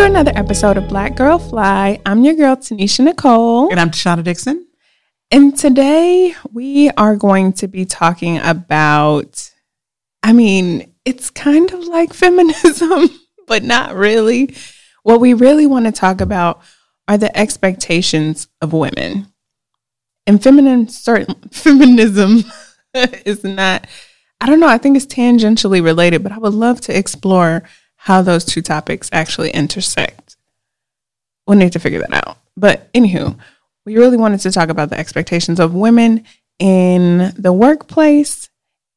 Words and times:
To 0.00 0.06
another 0.06 0.32
episode 0.34 0.78
of 0.78 0.88
Black 0.88 1.14
Girl 1.14 1.38
Fly. 1.38 2.00
I'm 2.06 2.24
your 2.24 2.32
girl, 2.32 2.56
Tanisha 2.56 3.00
Nicole. 3.00 3.68
And 3.70 3.78
I'm 3.78 3.90
Tashana 3.90 4.24
Dixon. 4.24 4.66
And 5.30 5.54
today 5.54 6.34
we 6.50 6.88
are 6.92 7.16
going 7.16 7.52
to 7.52 7.68
be 7.68 7.84
talking 7.84 8.38
about, 8.38 9.52
I 10.22 10.32
mean, 10.32 10.94
it's 11.04 11.28
kind 11.28 11.70
of 11.70 11.84
like 11.84 12.14
feminism, 12.14 13.10
but 13.46 13.62
not 13.62 13.94
really. 13.94 14.56
What 15.02 15.20
we 15.20 15.34
really 15.34 15.66
want 15.66 15.84
to 15.84 15.92
talk 15.92 16.22
about 16.22 16.62
are 17.06 17.18
the 17.18 17.36
expectations 17.38 18.48
of 18.62 18.72
women. 18.72 19.26
And 20.26 20.42
feminine, 20.42 20.88
certain, 20.88 21.34
feminism 21.50 22.44
is 22.94 23.44
not, 23.44 23.86
I 24.40 24.46
don't 24.46 24.60
know, 24.60 24.66
I 24.66 24.78
think 24.78 24.96
it's 24.96 25.04
tangentially 25.04 25.84
related, 25.84 26.22
but 26.22 26.32
I 26.32 26.38
would 26.38 26.54
love 26.54 26.80
to 26.82 26.98
explore 26.98 27.64
how 28.02 28.22
those 28.22 28.46
two 28.46 28.62
topics 28.62 29.10
actually 29.12 29.50
intersect. 29.50 30.36
We'll 31.46 31.58
need 31.58 31.74
to 31.74 31.78
figure 31.78 31.98
that 31.98 32.26
out. 32.26 32.38
But 32.56 32.90
anywho, 32.94 33.38
we 33.84 33.98
really 33.98 34.16
wanted 34.16 34.40
to 34.40 34.50
talk 34.50 34.70
about 34.70 34.88
the 34.88 34.98
expectations 34.98 35.60
of 35.60 35.74
women 35.74 36.24
in 36.58 37.34
the 37.36 37.52
workplace, 37.52 38.48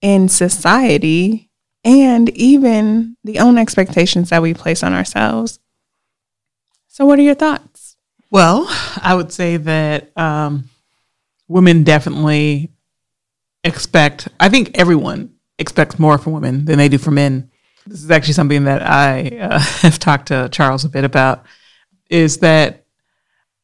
in 0.02 0.30
society, 0.30 1.50
and 1.84 2.30
even 2.30 3.18
the 3.26 3.40
own 3.40 3.58
expectations 3.58 4.30
that 4.30 4.42
we 4.42 4.54
place 4.54 4.84
on 4.84 4.94
ourselves. 4.94 5.60
So, 6.88 7.06
what 7.06 7.20
are 7.20 7.24
your 7.24 7.36
thoughts? 7.36 7.98
Well, 8.32 8.66
I 9.02 9.16
would 9.16 9.34
say 9.34 9.58
that 9.58 10.18
um, 10.18 10.70
women 11.50 11.84
definitely 11.84 12.72
expect, 13.66 14.30
I 14.40 14.48
think 14.48 14.72
everyone 14.76 15.34
expects 15.60 16.00
more 16.00 16.18
from 16.18 16.32
women 16.32 16.64
than 16.64 16.78
they 16.78 16.88
do 16.88 16.98
from 16.98 17.16
men 17.16 17.50
this 17.86 18.04
is 18.04 18.12
actually 18.12 18.34
something 18.34 18.66
that 18.66 18.82
I 18.82 19.38
uh, 19.40 19.60
have 19.82 20.00
talked 20.00 20.28
to 20.28 20.50
Charles 20.52 20.86
a 20.86 20.90
bit 20.90 21.04
about, 21.04 21.46
is 22.10 22.38
that 22.40 22.86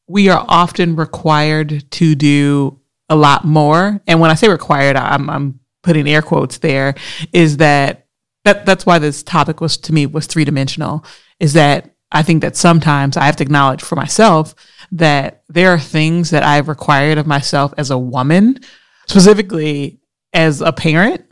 we 0.07 0.29
are 0.29 0.43
often 0.47 0.95
required 0.95 1.89
to 1.91 2.15
do 2.15 2.79
a 3.09 3.15
lot 3.15 3.45
more. 3.45 4.01
And 4.07 4.19
when 4.19 4.31
I 4.31 4.35
say 4.35 4.49
required, 4.49 4.95
I'm, 4.95 5.29
I'm 5.29 5.59
putting 5.83 6.07
air 6.07 6.21
quotes 6.21 6.57
there, 6.57 6.95
is 7.31 7.57
that, 7.57 8.07
that 8.43 8.65
that's 8.65 8.85
why 8.85 8.99
this 8.99 9.23
topic 9.23 9.61
was 9.61 9.77
to 9.77 9.93
me 9.93 10.05
was 10.05 10.27
three 10.27 10.45
dimensional, 10.45 11.05
is 11.39 11.53
that 11.53 11.93
I 12.11 12.23
think 12.23 12.41
that 12.41 12.55
sometimes 12.55 13.17
I 13.17 13.25
have 13.25 13.35
to 13.37 13.43
acknowledge 13.43 13.83
for 13.83 13.95
myself 13.95 14.55
that 14.91 15.43
there 15.47 15.71
are 15.71 15.79
things 15.79 16.31
that 16.31 16.43
I've 16.43 16.67
required 16.67 17.17
of 17.17 17.27
myself 17.27 17.73
as 17.77 17.91
a 17.91 17.97
woman, 17.97 18.59
specifically 19.07 19.99
as 20.33 20.61
a 20.61 20.71
parent. 20.71 21.25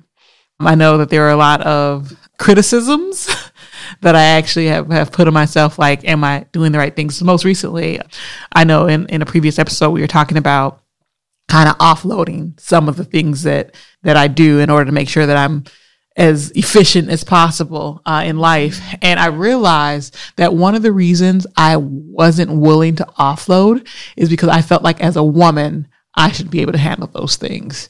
I 0.59 0.75
know 0.75 0.99
that 0.99 1.09
there 1.09 1.23
are 1.23 1.31
a 1.31 1.37
lot 1.37 1.61
of 1.61 2.15
criticisms 2.37 3.27
that 4.01 4.15
I 4.15 4.23
actually 4.23 4.67
have, 4.67 4.89
have 4.89 5.11
put 5.11 5.27
on 5.27 5.33
myself, 5.33 5.79
like, 5.79 6.07
am 6.07 6.23
I 6.23 6.45
doing 6.51 6.71
the 6.71 6.77
right 6.77 6.95
things? 6.95 7.21
Most 7.21 7.45
recently, 7.45 7.99
I 8.51 8.63
know 8.63 8.87
in, 8.87 9.07
in 9.07 9.21
a 9.21 9.25
previous 9.25 9.59
episode, 9.59 9.91
we 9.91 10.01
were 10.01 10.07
talking 10.07 10.37
about 10.37 10.81
kind 11.47 11.69
of 11.69 11.77
offloading 11.77 12.59
some 12.59 12.89
of 12.89 12.97
the 12.97 13.05
things 13.05 13.43
that, 13.43 13.73
that 14.03 14.17
I 14.17 14.27
do 14.27 14.59
in 14.59 14.69
order 14.69 14.85
to 14.85 14.91
make 14.91 15.09
sure 15.09 15.25
that 15.25 15.37
I'm 15.37 15.63
as 16.17 16.51
efficient 16.51 17.09
as 17.09 17.23
possible 17.23 18.01
uh, 18.05 18.23
in 18.25 18.37
life. 18.37 18.81
And 19.01 19.19
I 19.19 19.27
realized 19.27 20.17
that 20.35 20.53
one 20.53 20.75
of 20.75 20.81
the 20.81 20.91
reasons 20.91 21.45
I 21.55 21.77
wasn't 21.77 22.59
willing 22.59 22.95
to 22.95 23.05
offload 23.19 23.87
is 24.17 24.27
because 24.29 24.49
I 24.49 24.61
felt 24.61 24.83
like 24.83 24.99
as 24.99 25.15
a 25.15 25.23
woman, 25.23 25.87
I 26.15 26.31
should 26.31 26.49
be 26.49 26.61
able 26.61 26.71
to 26.71 26.79
handle 26.79 27.07
those 27.07 27.35
things. 27.35 27.87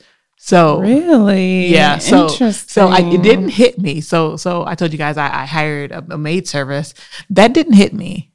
So 0.47 0.79
really, 0.79 1.67
yeah. 1.67 1.97
So 1.97 2.29
so 2.29 2.87
I, 2.87 2.99
it 2.99 3.21
didn't 3.21 3.49
hit 3.49 3.77
me. 3.77 3.99
So 3.99 4.37
so 4.37 4.65
I 4.65 4.75
told 4.75 4.93
you 4.93 4.97
guys 4.97 5.17
I, 5.17 5.41
I 5.41 5.45
hired 5.45 5.91
a, 5.91 6.05
a 6.11 6.17
maid 6.17 6.47
service. 6.47 6.93
That 7.29 7.51
didn't 7.51 7.73
hit 7.73 7.93
me. 7.93 8.31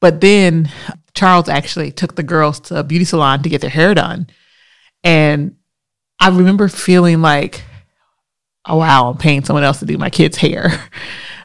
But 0.00 0.22
then 0.22 0.70
Charles 1.12 1.50
actually 1.50 1.92
took 1.92 2.14
the 2.14 2.22
girls 2.22 2.60
to 2.60 2.78
a 2.78 2.82
beauty 2.82 3.04
salon 3.04 3.42
to 3.42 3.50
get 3.50 3.60
their 3.60 3.68
hair 3.68 3.92
done, 3.92 4.28
and 5.04 5.56
I 6.18 6.30
remember 6.30 6.66
feeling 6.66 7.20
like, 7.20 7.62
oh 8.64 8.78
wow, 8.78 9.10
I'm 9.10 9.18
paying 9.18 9.44
someone 9.44 9.62
else 9.62 9.80
to 9.80 9.86
do 9.86 9.98
my 9.98 10.10
kid's 10.10 10.38
hair. 10.38 10.88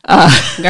Uh, 0.08 0.30
Girl, 0.62 0.70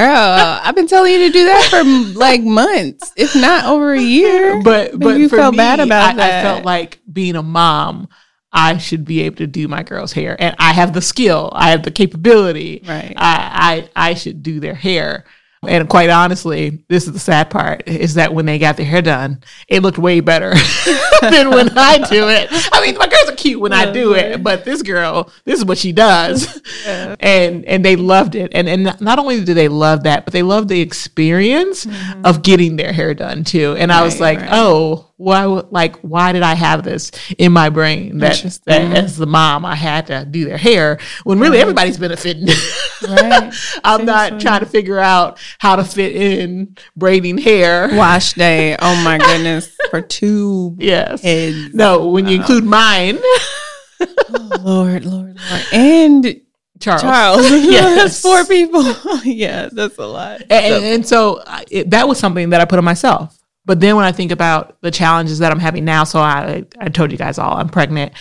I've 0.63 0.75
been 0.75 0.87
telling 0.87 1.11
you 1.11 1.27
to 1.27 1.29
do 1.29 1.43
that 1.43 1.67
for 1.69 2.17
like 2.17 2.41
months, 2.41 3.11
if 3.17 3.35
not 3.35 3.65
over 3.65 3.91
a 3.91 3.99
year. 3.99 4.61
But 4.63 4.97
but 4.97 5.19
you 5.19 5.27
felt 5.27 5.51
me, 5.51 5.57
bad 5.57 5.81
about 5.81 6.13
I, 6.13 6.15
that. 6.15 6.39
I 6.39 6.41
felt 6.41 6.63
like 6.63 6.99
being 7.11 7.35
a 7.35 7.43
mom 7.43 8.07
I 8.55 8.77
should 8.77 9.03
be 9.03 9.21
able 9.23 9.35
to 9.37 9.47
do 9.47 9.67
my 9.67 9.83
girl's 9.83 10.13
hair, 10.13 10.35
and 10.39 10.55
I 10.57 10.73
have 10.73 10.93
the 10.93 11.01
skill, 11.01 11.51
I 11.53 11.71
have 11.71 11.83
the 11.83 11.91
capability. 11.91 12.81
Right. 12.87 13.13
I 13.17 13.89
I, 13.95 14.09
I 14.11 14.13
should 14.13 14.41
do 14.41 14.59
their 14.59 14.75
hair. 14.75 15.25
And 15.67 15.89
quite 15.89 16.09
honestly, 16.09 16.83
this 16.89 17.07
is 17.07 17.13
the 17.13 17.19
sad 17.19 17.49
part 17.49 17.87
is 17.87 18.15
that 18.15 18.33
when 18.33 18.45
they 18.45 18.59
got 18.59 18.77
their 18.77 18.85
hair 18.85 19.01
done, 19.01 19.41
it 19.67 19.81
looked 19.81 19.97
way 19.97 20.19
better 20.19 20.53
than 21.21 21.49
when 21.49 21.75
I 21.77 21.97
do 22.09 22.29
it. 22.29 22.49
I 22.71 22.81
mean, 22.81 22.97
my 22.97 23.07
girls 23.07 23.29
are 23.29 23.35
cute 23.35 23.59
when 23.59 23.73
I 23.73 23.91
do 23.91 24.13
it, 24.13 24.43
but 24.43 24.63
this 24.63 24.81
girl, 24.81 25.31
this 25.43 25.59
is 25.59 25.65
what 25.65 25.77
she 25.77 25.91
does. 25.91 26.61
Yeah. 26.85 27.15
And 27.19 27.65
and 27.65 27.83
they 27.83 27.95
loved 27.95 28.35
it. 28.35 28.51
And 28.53 28.69
and 28.69 28.83
not 29.01 29.17
only 29.17 29.43
do 29.43 29.55
they 29.55 29.67
love 29.67 30.03
that, 30.03 30.25
but 30.25 30.33
they 30.33 30.43
love 30.43 30.67
the 30.67 30.81
experience 30.81 31.85
mm-hmm. 31.85 32.25
of 32.25 32.43
getting 32.43 32.75
their 32.75 32.93
hair 32.93 33.15
done 33.15 33.43
too. 33.43 33.75
And 33.77 33.89
right, 33.89 34.01
I 34.01 34.03
was 34.03 34.19
like, 34.19 34.39
right. 34.39 34.49
"Oh, 34.51 35.09
why 35.17 35.45
like 35.45 35.95
why 35.97 36.33
did 36.33 36.43
I 36.43 36.55
have 36.55 36.83
this 36.83 37.11
in 37.37 37.53
my 37.53 37.69
brain 37.69 38.17
that, 38.17 38.59
that 38.65 38.81
as 38.97 39.15
the 39.15 39.25
mom 39.25 39.65
I 39.65 39.75
had 39.75 40.07
to 40.07 40.25
do 40.25 40.45
their 40.45 40.57
hair 40.57 40.99
when 41.23 41.39
really 41.39 41.57
right. 41.57 41.61
everybody's 41.61 41.97
benefiting. 41.97 42.47
right. 43.07 43.53
I'm 43.83 44.05
not 44.05 44.41
trying 44.41 44.59
to 44.59 44.65
figure 44.65 44.99
out 44.99 45.39
how 45.59 45.77
to 45.77 45.85
fit 45.85 46.15
in 46.15 46.75
braiding 46.97 47.37
hair. 47.37 47.95
Wash 47.95 48.33
day. 48.33 48.75
Oh 48.77 49.03
my 49.03 49.17
goodness. 49.25 49.75
For 49.89 50.01
two 50.01 50.75
yes. 50.79 51.21
heads. 51.21 51.73
No, 51.73 52.09
when 52.09 52.27
you 52.27 52.35
include 52.35 52.65
mine. 52.65 53.17
oh, 54.01 54.59
Lord, 54.61 55.05
Lord, 55.05 55.37
Lord. 55.39 55.65
And 55.71 56.41
Charles. 56.79 57.01
Charles. 57.01 57.49
yes. 57.49 57.95
that's 57.95 58.21
four 58.21 58.43
people. 58.45 58.83
yeah, 59.23 59.69
that's 59.71 59.97
a 59.97 60.05
lot. 60.05 60.41
And, 60.49 61.07
so, 61.07 61.39
and 61.39 61.47
so 61.47 61.63
it, 61.71 61.89
that 61.91 62.05
was 62.07 62.19
something 62.19 62.49
that 62.49 62.59
I 62.59 62.65
put 62.65 62.79
on 62.79 62.85
myself. 62.85 63.39
But 63.65 63.79
then 63.79 63.95
when 63.95 64.05
I 64.05 64.11
think 64.11 64.31
about 64.31 64.77
the 64.81 64.91
challenges 64.91 65.39
that 65.39 65.51
I'm 65.51 65.59
having 65.59 65.85
now, 65.85 66.03
so 66.03 66.19
I, 66.19 66.65
I 66.79 66.89
told 66.89 67.11
you 67.11 67.17
guys 67.17 67.39
all, 67.39 67.57
I'm 67.57 67.69
pregnant 67.69 68.13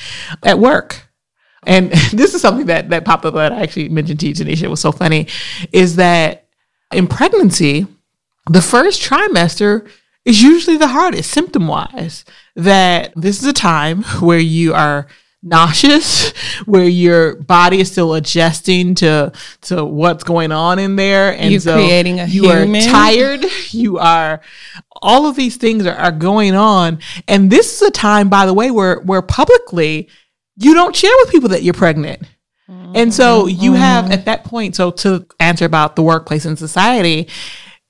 at 0.43 0.59
work. 0.59 1.07
And 1.67 1.91
this 2.13 2.35
is 2.35 2.41
something 2.41 2.67
that, 2.67 2.91
that 2.91 3.05
popped 3.05 3.25
up 3.25 3.35
that 3.35 3.53
I 3.53 3.63
actually 3.63 3.89
mentioned 3.89 4.21
to 4.21 4.29
you, 4.29 4.35
Tanisha. 4.35 4.65
It 4.65 4.71
was 4.71 4.81
so 4.81 4.93
funny, 4.93 5.29
is 5.73 5.97
that 5.97 6.47
in 6.93 7.07
pregnancy, 7.07 7.87
the 8.51 8.63
first 8.63 9.03
trimester 9.03 9.89
is 10.25 10.43
usually 10.43 10.77
the 10.77 10.89
hardest 10.89 11.31
symptom 11.31 11.67
wise. 11.67 12.25
That 12.57 13.13
this 13.17 13.41
is 13.41 13.47
a 13.47 13.53
time 13.53 14.03
where 14.21 14.39
you 14.39 14.75
are 14.75 15.07
nauseous 15.45 16.31
where 16.65 16.89
your 16.89 17.37
body 17.37 17.81
is 17.81 17.93
still 17.93 18.15
adjusting 18.15 18.95
to 18.97 19.33
to 19.63 19.85
what's 19.85 20.25
going 20.25 20.51
on 20.51 20.79
in 20.79 20.97
there. 20.97 21.37
And 21.37 21.53
You're 21.53 21.61
so 21.61 21.75
creating 21.75 22.21
a 22.21 22.27
you 22.27 22.51
human. 22.51 22.83
are 22.83 22.91
tired. 22.91 23.45
You 23.71 23.99
are 23.99 24.41
all 25.03 25.27
of 25.27 25.35
these 25.35 25.57
things 25.57 25.85
are, 25.85 25.97
are 25.97 26.13
going 26.13 26.55
on. 26.55 27.01
And 27.27 27.51
this 27.51 27.75
is 27.75 27.89
a 27.89 27.91
time 27.91 28.29
by 28.29 28.47
the 28.47 28.55
way 28.55 28.71
where 28.71 29.01
where 29.01 29.23
publicly 29.23 30.09
you 30.57 30.75
don't 30.75 30.95
share 30.95 31.11
with 31.21 31.31
people 31.31 31.49
that 31.51 31.63
you're 31.63 31.75
pregnant. 31.75 32.23
And 32.95 33.13
so 33.13 33.47
you 33.47 33.73
mm-hmm. 33.73 33.81
have 33.81 34.11
at 34.13 34.25
that 34.27 34.45
point 34.45 34.77
so 34.77 34.91
to 34.93 35.27
answer 35.41 35.65
about 35.65 35.97
the 35.97 36.03
workplace 36.03 36.45
and 36.45 36.59
society 36.59 37.29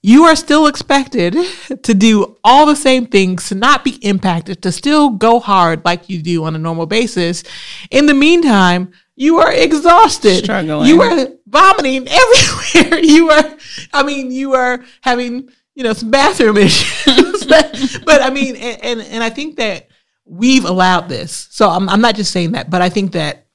you 0.06 0.24
are 0.24 0.36
still 0.36 0.66
expected 0.66 1.34
to 1.82 1.94
do 1.94 2.36
all 2.44 2.66
the 2.66 2.76
same 2.76 3.06
things, 3.06 3.48
to 3.48 3.54
not 3.54 3.82
be 3.84 3.92
impacted, 4.02 4.60
to 4.60 4.70
still 4.70 5.08
go 5.08 5.40
hard 5.40 5.82
like 5.86 6.10
you 6.10 6.20
do 6.20 6.44
on 6.44 6.54
a 6.54 6.58
normal 6.58 6.84
basis. 6.84 7.42
In 7.90 8.04
the 8.04 8.12
meantime, 8.12 8.92
you 9.16 9.38
are 9.38 9.50
exhausted. 9.50 10.44
Struggling. 10.44 10.90
You 10.90 11.00
are 11.00 11.28
vomiting 11.46 12.06
everywhere. 12.10 12.98
You 12.98 13.30
are, 13.30 13.56
I 13.94 14.02
mean, 14.02 14.30
you 14.30 14.52
are 14.52 14.84
having, 15.00 15.48
you 15.74 15.84
know, 15.84 15.94
some 15.94 16.10
bathroom 16.10 16.56
issues. 16.58 17.46
but, 17.46 18.00
but, 18.04 18.20
I 18.20 18.28
mean, 18.28 18.56
and, 18.56 18.84
and, 18.84 19.00
and 19.00 19.24
I 19.24 19.30
think 19.30 19.56
that 19.56 19.88
we've 20.26 20.66
allowed 20.66 21.08
this. 21.08 21.48
So 21.50 21.70
I'm, 21.70 21.88
I'm 21.88 22.02
not 22.02 22.14
just 22.14 22.30
saying 22.30 22.52
that, 22.52 22.68
but 22.68 22.82
I 22.82 22.90
think 22.90 23.12
that 23.12 23.46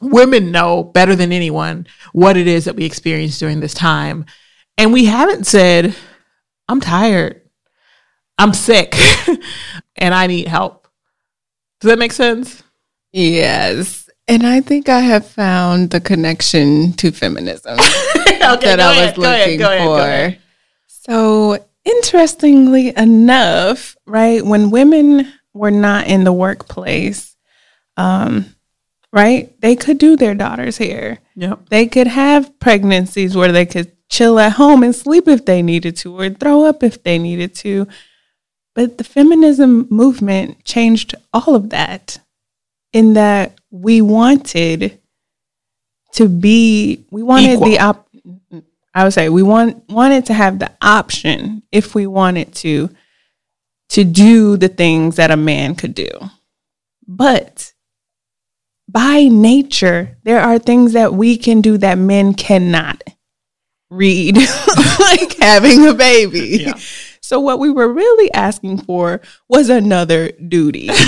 women 0.00 0.50
know 0.50 0.82
better 0.82 1.14
than 1.14 1.30
anyone 1.30 1.86
what 2.12 2.36
it 2.36 2.48
is 2.48 2.64
that 2.64 2.74
we 2.74 2.84
experience 2.84 3.38
during 3.38 3.60
this 3.60 3.74
time 3.74 4.24
and 4.78 4.92
we 4.92 5.04
haven't 5.04 5.46
said, 5.46 5.94
I'm 6.68 6.80
tired, 6.80 7.42
I'm 8.38 8.54
sick, 8.54 8.94
and 9.96 10.14
I 10.14 10.28
need 10.28 10.46
help. 10.46 10.88
Does 11.80 11.90
that 11.90 11.98
make 11.98 12.12
sense? 12.12 12.62
Yes. 13.12 14.08
And 14.28 14.46
I 14.46 14.60
think 14.60 14.88
I 14.88 15.00
have 15.00 15.26
found 15.26 15.90
the 15.90 16.00
connection 16.00 16.92
to 16.94 17.10
feminism 17.10 17.72
okay, 17.78 18.36
that 18.40 18.80
I 18.80 19.06
was 19.06 19.18
looking 19.18 19.60
ahead, 19.60 19.84
for. 19.84 19.98
Ahead, 19.98 20.38
so, 20.86 21.66
interestingly 21.84 22.94
enough, 22.96 23.96
right, 24.06 24.44
when 24.44 24.70
women 24.70 25.32
were 25.54 25.70
not 25.70 26.06
in 26.06 26.24
the 26.24 26.32
workplace, 26.32 27.34
um, 27.96 28.54
right, 29.12 29.58
they 29.60 29.74
could 29.74 29.98
do 29.98 30.16
their 30.16 30.34
daughter's 30.34 30.76
hair. 30.76 31.18
Yep. 31.36 31.70
They 31.70 31.86
could 31.86 32.06
have 32.06 32.58
pregnancies 32.60 33.34
where 33.34 33.52
they 33.52 33.64
could 33.64 33.92
chill 34.08 34.38
at 34.38 34.52
home 34.52 34.82
and 34.82 34.94
sleep 34.94 35.28
if 35.28 35.44
they 35.44 35.62
needed 35.62 35.96
to 35.96 36.18
or 36.18 36.30
throw 36.30 36.64
up 36.64 36.82
if 36.82 37.02
they 37.02 37.18
needed 37.18 37.54
to. 37.56 37.86
But 38.74 38.98
the 38.98 39.04
feminism 39.04 39.86
movement 39.90 40.64
changed 40.64 41.14
all 41.32 41.54
of 41.54 41.70
that 41.70 42.20
in 42.92 43.14
that 43.14 43.58
we 43.70 44.00
wanted 44.00 44.98
to 46.12 46.28
be 46.28 47.04
we 47.10 47.22
wanted 47.22 47.54
Equal. 47.54 47.66
the 47.66 47.78
op 47.78 48.08
I 48.94 49.04
would 49.04 49.12
say 49.12 49.28
we 49.28 49.42
want 49.42 49.88
wanted 49.88 50.26
to 50.26 50.34
have 50.34 50.58
the 50.58 50.72
option 50.80 51.62
if 51.70 51.94
we 51.94 52.06
wanted 52.06 52.54
to 52.56 52.90
to 53.90 54.04
do 54.04 54.56
the 54.56 54.68
things 54.68 55.16
that 55.16 55.30
a 55.30 55.36
man 55.36 55.74
could 55.74 55.94
do. 55.94 56.10
But 57.06 57.72
by 58.88 59.24
nature, 59.24 60.16
there 60.24 60.40
are 60.40 60.58
things 60.58 60.92
that 60.92 61.14
we 61.14 61.36
can 61.36 61.60
do 61.60 61.78
that 61.78 61.98
men 61.98 62.34
cannot 62.34 63.02
read, 63.90 64.36
like 65.00 65.36
having 65.40 65.86
a 65.86 65.94
baby. 65.94 66.58
Yeah. 66.62 66.74
So, 67.20 67.40
what 67.40 67.58
we 67.58 67.70
were 67.70 67.92
really 67.92 68.32
asking 68.32 68.78
for 68.82 69.20
was 69.48 69.68
another 69.68 70.30
duty. 70.32 70.90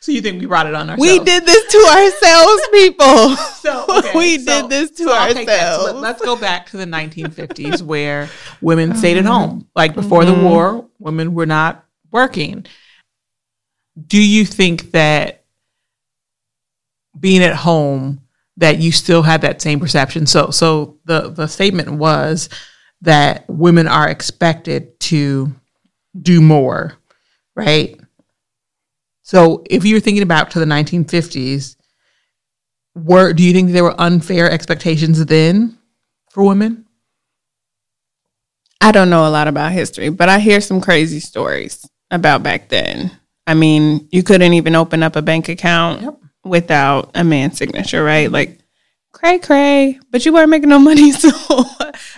So 0.00 0.12
you 0.12 0.20
think 0.20 0.38
we 0.40 0.46
brought 0.46 0.66
it 0.66 0.74
on 0.74 0.90
ourselves? 0.90 1.00
we 1.00 1.18
did 1.24 1.46
this 1.46 1.72
to 1.72 1.78
ourselves, 1.78 2.62
people. 2.72 3.36
So 3.36 3.86
okay, 3.98 4.12
we 4.14 4.38
so- 4.38 4.62
did 4.62 4.70
this 4.70 4.90
to 4.98 5.04
so 5.04 5.12
I'll. 5.12 5.32
So 5.32 5.38
ourselves. 5.40 5.92
let, 6.00 6.16
us 6.16 6.20
go 6.22 6.36
back 6.36 6.68
to 6.70 6.76
the 6.76 6.84
1950s 6.84 7.80
where 7.80 8.28
women 8.60 8.94
stayed 8.96 9.16
at 9.16 9.24
home. 9.24 9.66
Like 9.74 9.94
before 9.94 10.26
the 10.26 10.32
Mhm. 10.32 10.42
war, 10.42 10.88
women 10.98 11.32
were 11.32 11.46
not 11.46 11.86
working. 12.10 12.66
Do 14.06 14.20
you 14.22 14.44
think 14.44 14.90
that 14.90 15.44
being 17.18 17.42
at 17.42 17.54
home 17.56 18.20
that 18.56 18.78
you 18.78 18.92
still 18.92 19.22
had 19.22 19.40
that 19.42 19.62
same 19.62 19.80
perception? 19.80 20.26
So 20.26 20.50
so 20.50 20.98
the 21.04 21.30
the 21.30 21.46
statement 21.46 21.92
was 21.92 22.48
that 23.02 23.44
women 23.48 23.86
are 23.86 24.08
expected 24.08 24.98
to 24.98 25.54
do 26.20 26.40
more, 26.40 26.94
right? 27.54 27.98
So 29.22 29.62
if 29.68 29.84
you're 29.84 30.00
thinking 30.00 30.22
about 30.22 30.50
to 30.52 30.58
the 30.58 30.66
1950s, 30.66 31.76
were 32.94 33.32
do 33.32 33.42
you 33.42 33.52
think 33.52 33.72
there 33.72 33.84
were 33.84 34.00
unfair 34.00 34.50
expectations 34.50 35.24
then 35.26 35.78
for 36.30 36.44
women? 36.46 36.84
I 38.80 38.92
don't 38.92 39.10
know 39.10 39.26
a 39.26 39.30
lot 39.30 39.48
about 39.48 39.72
history, 39.72 40.10
but 40.10 40.28
I 40.28 40.38
hear 40.38 40.60
some 40.60 40.80
crazy 40.80 41.18
stories 41.18 41.88
about 42.10 42.42
back 42.42 42.68
then. 42.68 43.10
I 43.46 43.54
mean, 43.54 44.08
you 44.12 44.22
couldn't 44.22 44.52
even 44.52 44.74
open 44.74 45.02
up 45.02 45.16
a 45.16 45.22
bank 45.22 45.48
account 45.48 46.02
Yep. 46.02 46.18
Without 46.44 47.10
a 47.14 47.24
man's 47.24 47.58
signature, 47.58 48.04
right? 48.04 48.30
Like, 48.30 48.60
cray 49.12 49.38
cray, 49.38 49.98
but 50.10 50.26
you 50.26 50.32
weren't 50.32 50.50
making 50.50 50.68
no 50.68 50.78
money. 50.78 51.12
So, 51.24 51.64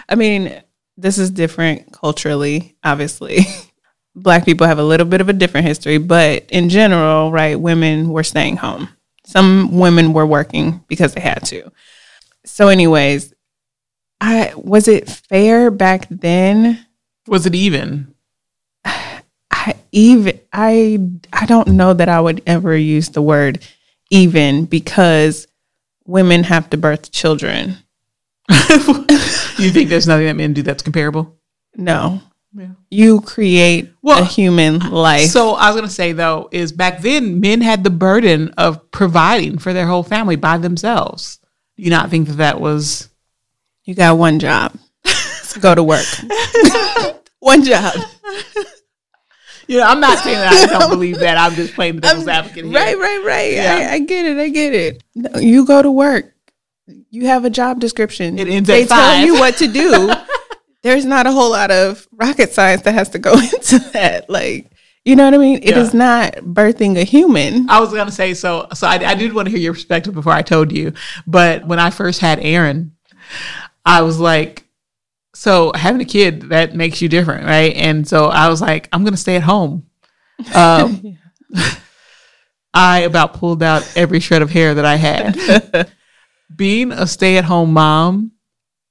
I 0.08 0.14
mean, 0.14 0.62
this 0.96 1.18
is 1.18 1.30
different 1.30 1.92
culturally, 1.92 2.76
obviously. 2.82 3.40
Black 4.14 4.44
people 4.44 4.66
have 4.66 4.78
a 4.78 4.84
little 4.84 5.06
bit 5.06 5.20
of 5.20 5.28
a 5.28 5.34
different 5.34 5.66
history, 5.66 5.98
but 5.98 6.46
in 6.48 6.68
general, 6.68 7.30
right, 7.30 7.60
women 7.60 8.08
were 8.08 8.24
staying 8.24 8.56
home. 8.56 8.88
Some 9.26 9.78
women 9.78 10.12
were 10.12 10.26
working 10.26 10.84
because 10.88 11.12
they 11.12 11.20
had 11.20 11.44
to. 11.46 11.70
So, 12.44 12.68
anyways, 12.68 13.34
I 14.20 14.52
was 14.56 14.88
it 14.88 15.08
fair 15.08 15.70
back 15.70 16.06
then? 16.08 16.86
Was 17.26 17.44
it 17.44 17.54
even? 17.54 18.14
I 18.84 19.74
even 19.92 20.40
I 20.52 20.98
I 21.32 21.46
don't 21.46 21.68
know 21.68 21.92
that 21.92 22.08
I 22.08 22.20
would 22.20 22.42
ever 22.46 22.76
use 22.76 23.10
the 23.10 23.22
word 23.22 23.66
even 24.10 24.64
because 24.64 25.46
women 26.04 26.44
have 26.44 26.70
to 26.70 26.76
birth 26.76 27.10
children. 27.12 27.76
you 28.50 29.70
think 29.70 29.88
there's 29.88 30.06
nothing 30.06 30.26
that 30.26 30.36
men 30.36 30.52
do 30.52 30.62
that's 30.62 30.82
comparable? 30.82 31.36
No. 31.74 32.20
Yeah. 32.54 32.70
You 32.90 33.20
create 33.20 33.92
Well, 34.02 34.22
a 34.22 34.24
human 34.24 34.78
life. 34.78 35.28
So 35.28 35.54
I 35.54 35.68
was 35.68 35.76
gonna 35.76 35.88
say 35.88 36.12
though, 36.12 36.48
is 36.52 36.72
back 36.72 37.02
then 37.02 37.40
men 37.40 37.60
had 37.60 37.84
the 37.84 37.90
burden 37.90 38.50
of 38.56 38.90
providing 38.90 39.58
for 39.58 39.72
their 39.72 39.86
whole 39.86 40.02
family 40.02 40.36
by 40.36 40.56
themselves. 40.58 41.38
Do 41.76 41.82
you 41.82 41.90
not 41.90 42.08
think 42.08 42.28
that 42.28 42.36
that 42.38 42.60
was 42.60 43.10
you 43.84 43.94
got 43.94 44.18
one 44.18 44.38
job. 44.38 44.76
Go 45.60 45.74
to 45.74 45.82
work. 45.82 46.06
one 47.38 47.62
job. 47.62 47.94
You 49.66 49.78
know, 49.78 49.84
I'm 49.84 50.00
not 50.00 50.18
saying 50.18 50.38
that 50.38 50.68
I 50.70 50.78
don't 50.78 50.90
believe 50.96 51.18
that. 51.18 51.36
I'm 51.36 51.54
just 51.54 51.74
playing 51.74 51.96
the 51.96 52.00
devil's 52.02 52.28
advocate 52.28 52.64
here. 52.64 52.74
Right, 52.74 52.96
right, 52.98 53.24
right. 53.24 53.52
Yeah. 53.52 53.88
I, 53.90 53.94
I 53.94 53.98
get 54.00 54.26
it. 54.26 54.38
I 54.38 54.48
get 54.48 54.74
it. 54.74 55.02
No, 55.14 55.38
you 55.40 55.64
go 55.66 55.82
to 55.82 55.90
work. 55.90 56.34
You 57.10 57.26
have 57.26 57.44
a 57.44 57.50
job 57.50 57.80
description. 57.80 58.38
It 58.38 58.48
ends 58.48 58.66
they 58.68 58.82
at 58.82 58.88
tell 58.88 59.24
you 59.24 59.34
what 59.34 59.56
to 59.56 59.66
do. 59.66 60.12
There's 60.82 61.04
not 61.04 61.26
a 61.26 61.32
whole 61.32 61.50
lot 61.50 61.70
of 61.72 62.06
rocket 62.12 62.52
science 62.52 62.82
that 62.82 62.94
has 62.94 63.08
to 63.10 63.18
go 63.18 63.32
into 63.38 63.78
that. 63.92 64.30
Like, 64.30 64.70
you 65.04 65.16
know 65.16 65.24
what 65.24 65.34
I 65.34 65.38
mean? 65.38 65.58
It 65.62 65.70
Yeah. 65.70 65.80
is 65.80 65.92
not 65.94 66.34
birthing 66.36 66.96
a 66.96 67.02
human. 67.04 67.68
I 67.68 67.80
was 67.80 67.92
gonna 67.92 68.10
say 68.12 68.34
so. 68.34 68.68
So 68.74 68.86
I, 68.86 68.94
I 68.94 69.14
did 69.14 69.32
want 69.32 69.46
to 69.46 69.50
hear 69.50 69.58
your 69.60 69.72
perspective 69.72 70.14
before 70.14 70.32
I 70.32 70.42
told 70.42 70.70
you. 70.70 70.92
But 71.26 71.66
when 71.66 71.80
I 71.80 71.90
first 71.90 72.20
had 72.20 72.38
Aaron, 72.40 72.92
I 73.84 74.02
was 74.02 74.18
like, 74.20 74.64
so 75.36 75.70
having 75.74 76.00
a 76.00 76.06
kid 76.06 76.48
that 76.48 76.74
makes 76.74 77.02
you 77.02 77.10
different, 77.10 77.44
right? 77.44 77.74
And 77.76 78.08
so 78.08 78.26
I 78.26 78.48
was 78.48 78.62
like, 78.62 78.88
I'm 78.90 79.04
gonna 79.04 79.18
stay 79.18 79.36
at 79.36 79.42
home. 79.42 79.86
Um, 80.54 81.18
I 82.74 83.00
about 83.00 83.34
pulled 83.34 83.62
out 83.62 83.90
every 83.96 84.18
shred 84.20 84.40
of 84.40 84.50
hair 84.50 84.74
that 84.74 84.84
I 84.86 84.96
had. 84.96 85.90
Being 86.56 86.90
a 86.90 87.06
stay 87.06 87.36
at 87.36 87.44
home 87.44 87.72
mom, 87.72 88.32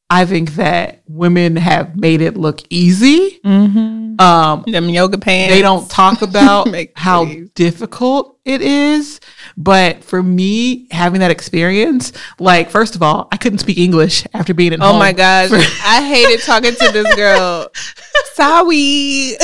I 0.10 0.26
think 0.26 0.52
that 0.56 1.02
women 1.08 1.56
have 1.56 1.96
made 1.96 2.22
it 2.22 2.38
look 2.38 2.62
easy. 2.70 3.40
Mm-hmm. 3.44 4.22
Um, 4.22 4.64
Them 4.68 4.88
yoga 4.88 5.18
pants. 5.18 5.54
they 5.54 5.62
don't 5.62 5.90
talk 5.90 6.22
about 6.22 6.68
how 6.96 7.26
please. 7.26 7.50
difficult 7.56 8.38
it 8.46 8.62
is. 8.62 9.20
But 9.58 10.04
for 10.04 10.22
me, 10.22 10.88
having 10.92 11.20
that 11.22 11.32
experience, 11.32 12.14
like, 12.40 12.70
first 12.70 12.96
of 12.96 13.02
all, 13.02 13.28
I 13.32 13.38
couldn't 13.38 13.60
speak 13.60 13.78
English 13.80 14.26
after 14.34 14.54
being 14.54 14.74
at 14.74 14.80
Oh 14.82 14.90
home. 14.92 15.00
my 15.00 15.12
gosh. 15.12 15.50
for- 15.50 15.56
I 15.86 16.06
hated 16.08 16.42
talking 16.46 16.76
to 16.76 16.92
this 16.92 17.16
girl. 17.16 17.68
Sorry. 18.36 19.36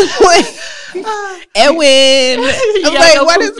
Edwin. 1.55 2.39
I'm 2.85 2.93
like, 2.93 3.21
what 3.25 3.41
is. 3.41 3.51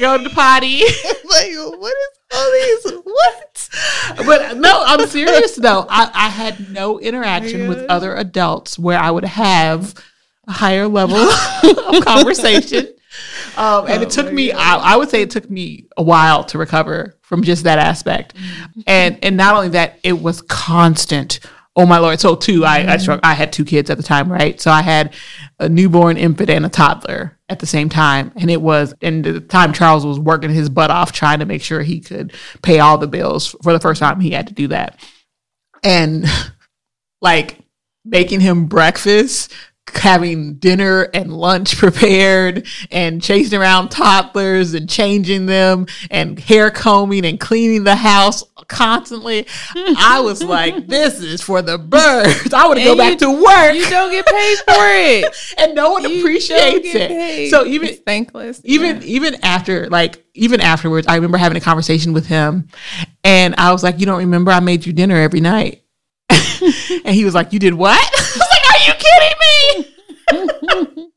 Go 0.00 0.18
to 0.18 0.24
the 0.24 0.30
potty. 0.34 0.80
like, 0.80 1.78
what 1.80 1.92
is 1.92 2.18
all 2.34 2.52
these? 2.52 2.92
What? 3.04 3.68
but 4.26 4.56
no, 4.58 4.82
I'm 4.86 5.06
serious 5.08 5.56
though. 5.56 5.86
I, 5.88 6.10
I 6.12 6.28
had 6.28 6.70
no 6.70 6.98
interaction 7.00 7.68
with 7.68 7.78
other 7.88 8.14
adults 8.14 8.78
where 8.78 8.98
I 8.98 9.10
would 9.10 9.24
have 9.24 9.94
a 10.46 10.52
higher 10.52 10.88
level 10.88 11.16
of 11.96 12.04
conversation. 12.04 12.88
Um, 13.56 13.86
and 13.88 14.02
it 14.02 14.10
took 14.10 14.32
me, 14.32 14.52
I, 14.52 14.76
I 14.76 14.96
would 14.96 15.10
say 15.10 15.22
it 15.22 15.30
took 15.30 15.50
me 15.50 15.86
a 15.96 16.02
while 16.02 16.44
to 16.44 16.58
recover 16.58 17.16
from 17.20 17.42
just 17.42 17.64
that 17.64 17.78
aspect. 17.78 18.34
And 18.86 19.18
and 19.22 19.36
not 19.36 19.54
only 19.54 19.70
that, 19.70 19.98
it 20.02 20.20
was 20.20 20.42
constant. 20.42 21.40
Oh 21.74 21.86
my 21.86 21.98
lord! 21.98 22.20
So 22.20 22.34
two, 22.34 22.64
I 22.66 22.92
I, 22.92 22.96
struck, 22.98 23.20
I 23.22 23.32
had 23.32 23.52
two 23.52 23.64
kids 23.64 23.88
at 23.88 23.96
the 23.96 24.02
time, 24.02 24.30
right? 24.30 24.60
So 24.60 24.70
I 24.70 24.82
had 24.82 25.14
a 25.58 25.68
newborn 25.68 26.18
infant 26.18 26.50
and 26.50 26.66
a 26.66 26.68
toddler 26.68 27.38
at 27.52 27.58
the 27.60 27.66
same 27.66 27.88
time, 27.88 28.32
and 28.34 28.50
it 28.50 28.60
was. 28.60 28.94
And 29.02 29.24
the 29.24 29.40
time, 29.40 29.72
Charles 29.72 30.04
was 30.04 30.18
working 30.18 30.50
his 30.50 30.68
butt 30.68 30.90
off 30.90 31.12
trying 31.12 31.38
to 31.38 31.44
make 31.44 31.62
sure 31.62 31.82
he 31.82 32.00
could 32.00 32.32
pay 32.62 32.80
all 32.80 32.98
the 32.98 33.06
bills. 33.06 33.54
For 33.62 33.72
the 33.72 33.78
first 33.78 34.00
time, 34.00 34.18
he 34.20 34.30
had 34.30 34.48
to 34.48 34.54
do 34.54 34.68
that, 34.68 34.98
and 35.84 36.24
like 37.20 37.58
making 38.04 38.40
him 38.40 38.66
breakfast, 38.66 39.52
having 39.96 40.54
dinner 40.54 41.02
and 41.14 41.32
lunch 41.32 41.76
prepared, 41.78 42.66
and 42.90 43.22
chasing 43.22 43.58
around 43.58 43.90
toddlers 43.90 44.74
and 44.74 44.88
changing 44.88 45.46
them, 45.46 45.86
and 46.10 46.38
hair 46.38 46.70
combing 46.70 47.24
and 47.24 47.38
cleaning 47.40 47.84
the 47.84 47.96
house 47.96 48.42
constantly. 48.68 49.46
I 49.76 50.20
was 50.20 50.42
like, 50.42 50.86
this 50.88 51.20
is 51.20 51.42
for 51.42 51.62
the 51.62 51.78
birds. 51.78 52.52
I 52.54 52.66
want 52.66 52.78
to 52.78 52.84
go 52.84 52.90
And 52.92 52.98
back 52.98 53.12
you- 53.12 53.18
to 53.18 53.30
work. 53.30 53.74
You 53.74 53.88
don't 53.90 54.10
get 54.10 54.26
paid 54.26 54.56
for 54.58 54.64
it. 54.68 55.54
and 55.58 55.74
no 55.74 55.92
one 55.92 56.08
You 56.08 56.20
appreciates 56.20 56.94
it. 56.94 57.08
paid. 57.08 57.50
So 57.50 57.64
even 57.66 57.88
It's 57.88 57.98
thankless. 58.00 58.60
even 58.64 58.96
Yeah. 59.02 59.06
even 59.06 59.36
after 59.44 59.88
like 59.90 60.24
even 60.34 60.60
afterwards, 60.60 61.06
I 61.06 61.16
remember 61.16 61.36
having 61.38 61.56
a 61.58 61.60
conversation 61.60 62.12
with 62.14 62.26
him, 62.26 62.68
and 63.22 63.54
I 63.58 63.70
was 63.72 63.82
like, 63.82 64.00
"You 64.00 64.06
don't 64.06 64.18
remember 64.18 64.50
I 64.50 64.60
made 64.60 64.86
you 64.86 64.92
dinner 64.94 65.16
every 65.16 65.40
night?" 65.40 65.82
and 66.30 67.14
he 67.14 67.24
was 67.24 67.34
like, 67.34 67.52
"You 67.52 67.58
did 67.58 67.74
what?" 67.74 67.98
I 68.00 68.20
was 68.22 68.38
like, 68.38 68.70
"Are 68.70 68.71
you 68.86 68.92
kidding 68.98 69.36
me?" 70.96 71.10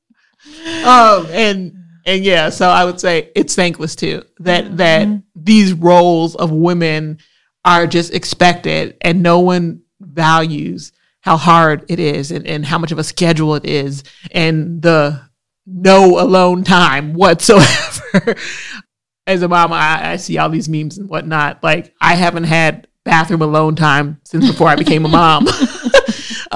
um, 0.84 1.27
and 1.31 1.74
and 2.05 2.24
yeah, 2.24 2.50
so 2.50 2.69
I 2.69 2.86
would 2.86 3.00
say 3.00 3.31
it's 3.36 3.55
thankless 3.55 3.95
too 3.95 4.24
that 4.39 4.77
that 4.77 5.07
these 5.36 5.74
roles 5.74 6.36
of 6.36 6.51
women 6.51 7.19
are 7.63 7.88
just 7.88 8.13
expected, 8.13 8.98
and 9.01 9.24
no 9.24 9.39
one 9.39 9.81
values 10.00 10.91
how 11.25 11.38
hard 11.38 11.84
it 11.89 12.00
is 12.00 12.31
and, 12.31 12.45
and 12.45 12.63
how 12.63 12.77
much 12.77 12.91
of 12.91 13.00
a 13.00 13.03
schedule 13.03 13.55
it 13.55 13.65
is 13.65 14.03
and 14.31 14.84
the 14.84 15.19
no 15.65 16.19
alone 16.19 16.63
time 16.63 17.13
whatsoever. 17.13 18.36
As 19.27 19.41
a 19.41 19.48
mom, 19.48 19.74
I, 19.74 20.12
I 20.12 20.15
see 20.17 20.38
all 20.38 20.50
these 20.50 20.69
memes 20.69 21.00
and 21.00 21.10
whatnot. 21.10 21.63
Like 21.63 21.95
I 22.00 22.13
haven't 22.13 22.43
had 22.43 22.88
bathroom 23.05 23.41
alone 23.41 23.75
time 23.75 24.22
since 24.24 24.48
before 24.48 24.67
I 24.67 24.75
became 24.75 25.03
a 25.03 25.10
mom. 25.10 25.48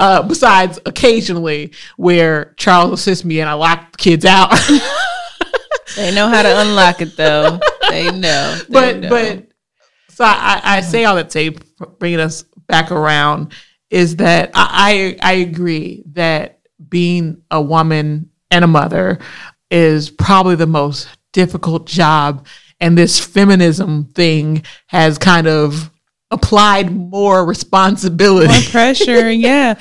Uh, 0.00 0.22
besides 0.22 0.78
occasionally 0.86 1.72
where 1.96 2.54
Charles 2.56 2.92
assists 2.92 3.24
me 3.24 3.40
and 3.40 3.50
I 3.50 3.52
lock 3.52 3.92
the 3.92 3.98
kids 3.98 4.24
out. 4.24 4.50
They 5.96 6.14
know 6.14 6.28
how 6.28 6.42
to 6.42 6.60
unlock 6.60 7.00
it 7.00 7.16
though. 7.16 7.58
They 7.88 8.10
know. 8.10 8.58
They 8.68 8.72
but 8.72 8.96
know. 8.98 9.08
but 9.08 9.48
so 10.08 10.24
I, 10.24 10.60
I 10.62 10.80
say 10.80 11.04
all 11.04 11.16
that 11.16 11.30
to 11.30 11.56
bringing 11.98 12.20
us 12.20 12.44
back 12.66 12.90
around 12.90 13.52
is 13.90 14.16
that 14.16 14.52
I, 14.54 15.16
I 15.22 15.30
I 15.30 15.32
agree 15.34 16.04
that 16.12 16.60
being 16.88 17.42
a 17.50 17.60
woman 17.60 18.30
and 18.50 18.64
a 18.64 18.68
mother 18.68 19.18
is 19.70 20.10
probably 20.10 20.54
the 20.54 20.66
most 20.66 21.08
difficult 21.32 21.86
job 21.86 22.46
and 22.80 22.96
this 22.96 23.18
feminism 23.24 24.04
thing 24.06 24.64
has 24.86 25.18
kind 25.18 25.46
of 25.46 25.90
applied 26.30 26.90
more 26.90 27.44
responsibility 27.44 28.48
more 28.48 28.70
pressure. 28.70 29.30
yeah. 29.30 29.80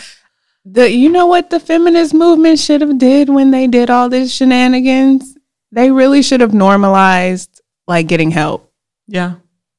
The 0.66 0.92
you 0.92 1.10
know 1.10 1.26
what 1.26 1.50
the 1.50 1.60
feminist 1.60 2.14
movement 2.14 2.60
should 2.60 2.82
have 2.82 2.98
did 2.98 3.30
when 3.30 3.52
they 3.52 3.68
did 3.68 3.90
all 3.90 4.10
this 4.10 4.34
shenanigans? 4.34 5.38
They 5.72 5.92
really 5.92 6.22
should 6.22 6.42
have 6.42 6.54
normalized 6.54 7.62
like 7.88 8.08
getting 8.08 8.32
help. 8.32 8.72
yeah 9.08 9.36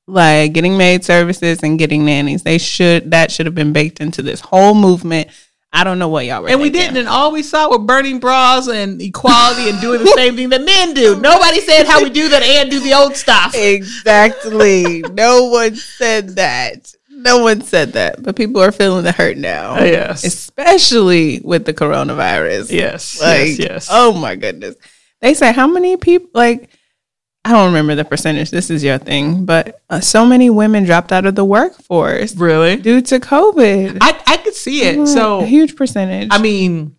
Like 0.06 0.52
getting 0.52 0.76
maid 0.76 1.04
services 1.04 1.62
and 1.62 1.78
getting 1.78 2.04
nannies. 2.04 2.42
They 2.42 2.58
should 2.58 3.10
that 3.10 3.30
should 3.30 3.46
have 3.46 3.54
been 3.54 3.72
baked 3.72 4.00
into 4.00 4.22
this 4.22 4.40
whole 4.40 4.74
movement. 4.74 5.28
I 5.72 5.84
don't 5.84 5.98
know 6.00 6.08
what 6.08 6.26
y'all 6.26 6.42
were 6.42 6.48
and 6.48 6.60
we 6.60 6.68
didn't 6.70 6.96
and 6.96 7.06
all 7.08 7.30
we 7.30 7.42
saw 7.42 7.70
were 7.70 7.78
burning 7.78 8.18
bras 8.18 8.66
and 8.66 9.00
equality 9.00 9.70
and 9.70 9.80
doing 9.80 10.00
the 10.02 10.12
same 10.16 10.34
thing 10.34 10.48
that 10.48 10.64
men 10.64 10.94
do 10.94 11.20
nobody 11.20 11.60
said 11.60 11.86
how 11.86 12.02
we 12.02 12.10
do 12.10 12.28
that 12.28 12.42
and 12.42 12.70
do 12.70 12.80
the 12.80 12.92
old 12.92 13.14
stuff 13.16 13.54
Exactly. 13.54 15.00
no 15.12 15.44
one 15.44 15.76
said 15.76 16.30
that. 16.36 16.92
No 17.08 17.38
one 17.42 17.60
said 17.62 17.92
that. 17.92 18.22
But 18.22 18.34
people 18.34 18.62
are 18.62 18.72
feeling 18.72 19.04
the 19.04 19.12
hurt 19.12 19.36
now. 19.36 19.76
Uh, 19.78 19.84
yes 19.84 20.24
Especially 20.24 21.40
with 21.44 21.64
the 21.66 21.74
coronavirus. 21.74 22.70
yes 22.72 23.20
Like, 23.20 23.46
yes 23.46 23.58
yes 23.58 23.88
oh 23.90 24.12
my 24.12 24.36
goodness. 24.36 24.74
They 25.20 25.34
say 25.34 25.52
how 25.52 25.66
many 25.66 25.96
people, 25.98 26.30
like, 26.32 26.70
I 27.44 27.52
don't 27.52 27.66
remember 27.68 27.94
the 27.94 28.04
percentage. 28.04 28.50
This 28.50 28.68
is 28.70 28.84
your 28.84 28.98
thing, 28.98 29.44
but 29.46 29.80
uh, 29.88 30.00
so 30.00 30.26
many 30.26 30.50
women 30.50 30.84
dropped 30.84 31.10
out 31.10 31.24
of 31.24 31.34
the 31.34 31.44
workforce 31.44 32.36
really 32.36 32.76
due 32.76 33.00
to 33.00 33.18
COVID. 33.18 33.98
I, 34.00 34.20
I 34.26 34.36
could 34.38 34.54
see 34.54 34.82
it. 34.82 34.96
So 34.96 35.38
a 35.38 35.40
So, 35.40 35.40
huge 35.46 35.74
percentage. 35.74 36.28
I 36.30 36.38
mean, 36.40 36.96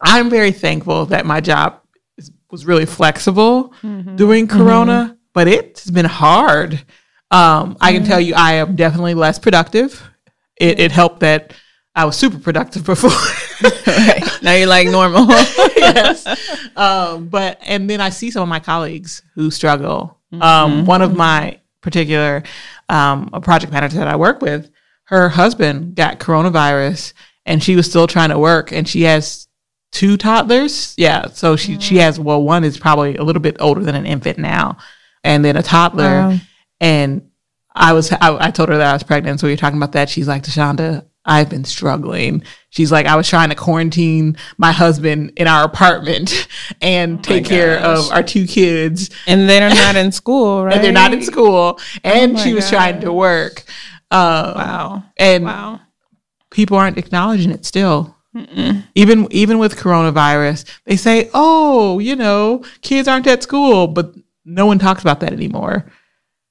I'm 0.00 0.30
very 0.30 0.52
thankful 0.52 1.06
that 1.06 1.26
my 1.26 1.40
job 1.40 1.80
is, 2.16 2.30
was 2.50 2.64
really 2.64 2.86
flexible 2.86 3.74
Mm-hmm. 3.82 4.16
during 4.16 4.46
Corona, 4.48 5.16
but 5.34 5.48
it 5.48 5.78
has 5.84 5.90
been 5.90 6.06
hard. 6.06 6.74
Um, 7.30 7.76
I 7.80 7.92
can 7.92 8.04
tell 8.04 8.20
you, 8.20 8.34
I 8.34 8.54
am 8.54 8.74
definitely 8.74 9.14
less 9.14 9.38
productive. 9.38 10.02
It, 10.56 10.80
it 10.80 10.92
helped 10.92 11.20
that 11.20 11.52
I 11.98 12.04
was 12.04 12.16
super 12.16 12.38
productive 12.38 12.84
before. 12.84 13.10
right. 13.88 14.22
now 14.40 14.52
you're 14.54 14.68
like 14.68 14.86
normal. 14.86 15.26
yes. 15.76 16.24
Um, 16.76 17.26
but 17.28 17.58
and 17.66 17.90
then 17.90 18.00
I 18.00 18.10
see 18.10 18.30
some 18.30 18.44
of 18.44 18.48
my 18.48 18.60
colleagues 18.60 19.22
who 19.34 19.50
struggle. 19.50 20.16
Um, 20.40 20.84
one 20.86 21.02
of 21.02 21.16
my 21.16 21.60
particular 21.80 22.44
um, 22.88 23.30
a 23.32 23.40
project 23.40 23.72
manager 23.72 23.96
that 23.96 24.06
I 24.06 24.14
work 24.14 24.40
with, 24.42 24.70
her 25.04 25.28
husband 25.28 25.96
got 25.96 26.20
coronavirus, 26.20 27.14
and 27.44 27.60
she 27.60 27.74
was 27.74 27.86
still 27.90 28.06
trying 28.06 28.28
to 28.28 28.38
work, 28.38 28.70
and 28.70 28.88
she 28.88 29.02
has 29.02 29.48
two 29.90 30.16
toddlers. 30.16 30.94
Yeah, 30.96 31.26
so 31.32 31.56
she 31.56 31.80
she 31.80 31.96
has 31.96 32.20
well, 32.20 32.40
one 32.44 32.62
is 32.62 32.78
probably 32.78 33.16
a 33.16 33.24
little 33.24 33.42
bit 33.42 33.56
older 33.58 33.82
than 33.82 33.96
an 33.96 34.06
infant 34.06 34.38
now, 34.38 34.78
and 35.24 35.44
then 35.44 35.56
a 35.56 35.64
toddler, 35.64 36.04
Wow. 36.28 36.36
and 36.80 37.30
I 37.74 37.92
was 37.92 38.12
I, 38.12 38.46
I 38.46 38.50
told 38.52 38.68
her 38.68 38.76
that 38.78 38.90
I 38.90 38.92
was 38.92 39.02
pregnant, 39.02 39.40
so 39.40 39.48
we 39.48 39.52
were 39.54 39.56
talking 39.56 39.78
about 39.78 39.92
that. 39.92 40.08
She's 40.08 40.28
like, 40.28 40.44
Deshonda, 40.44 41.07
I've 41.28 41.48
been 41.48 41.64
struggling. 41.64 42.42
She's 42.70 42.90
like, 42.90 43.06
I 43.06 43.14
was 43.16 43.28
trying 43.28 43.50
to 43.50 43.54
quarantine 43.54 44.36
my 44.56 44.72
husband 44.72 45.32
in 45.36 45.46
our 45.46 45.62
apartment 45.64 46.48
and 46.82 47.22
take 47.22 47.44
care 47.44 47.78
gosh. 47.78 48.06
of 48.06 48.12
our 48.12 48.22
two 48.22 48.46
kids, 48.46 49.10
and 49.26 49.48
they're 49.48 49.68
not 49.68 49.94
in 50.04 50.10
school, 50.10 50.64
right? 50.64 50.74
and 50.74 50.82
they're 50.84 50.90
not 50.92 51.12
in 51.12 51.22
school, 51.22 51.78
and 52.02 52.32
my 52.32 52.40
she 52.42 52.54
was 52.54 52.68
trying 52.68 53.00
to 53.02 53.12
work. 53.12 53.62
Uh, 54.10 54.52
Wow. 54.56 55.04
And 55.18 55.44
Wow. 55.44 55.80
people 56.50 56.76
aren't 56.78 56.98
acknowledging 56.98 57.50
it 57.52 57.64
still. 57.66 58.16
Even 58.94 59.26
even 59.32 59.58
with 59.58 59.76
coronavirus, 59.76 60.64
they 60.84 60.96
say, 60.96 61.28
"Oh, 61.34 61.98
you 61.98 62.14
know, 62.14 62.62
kids 62.82 63.08
aren't 63.08 63.26
at 63.26 63.42
school," 63.42 63.88
but 63.88 64.14
no 64.44 64.64
one 64.66 64.78
talks 64.78 65.02
about 65.02 65.18
that 65.20 65.32
anymore. 65.32 65.90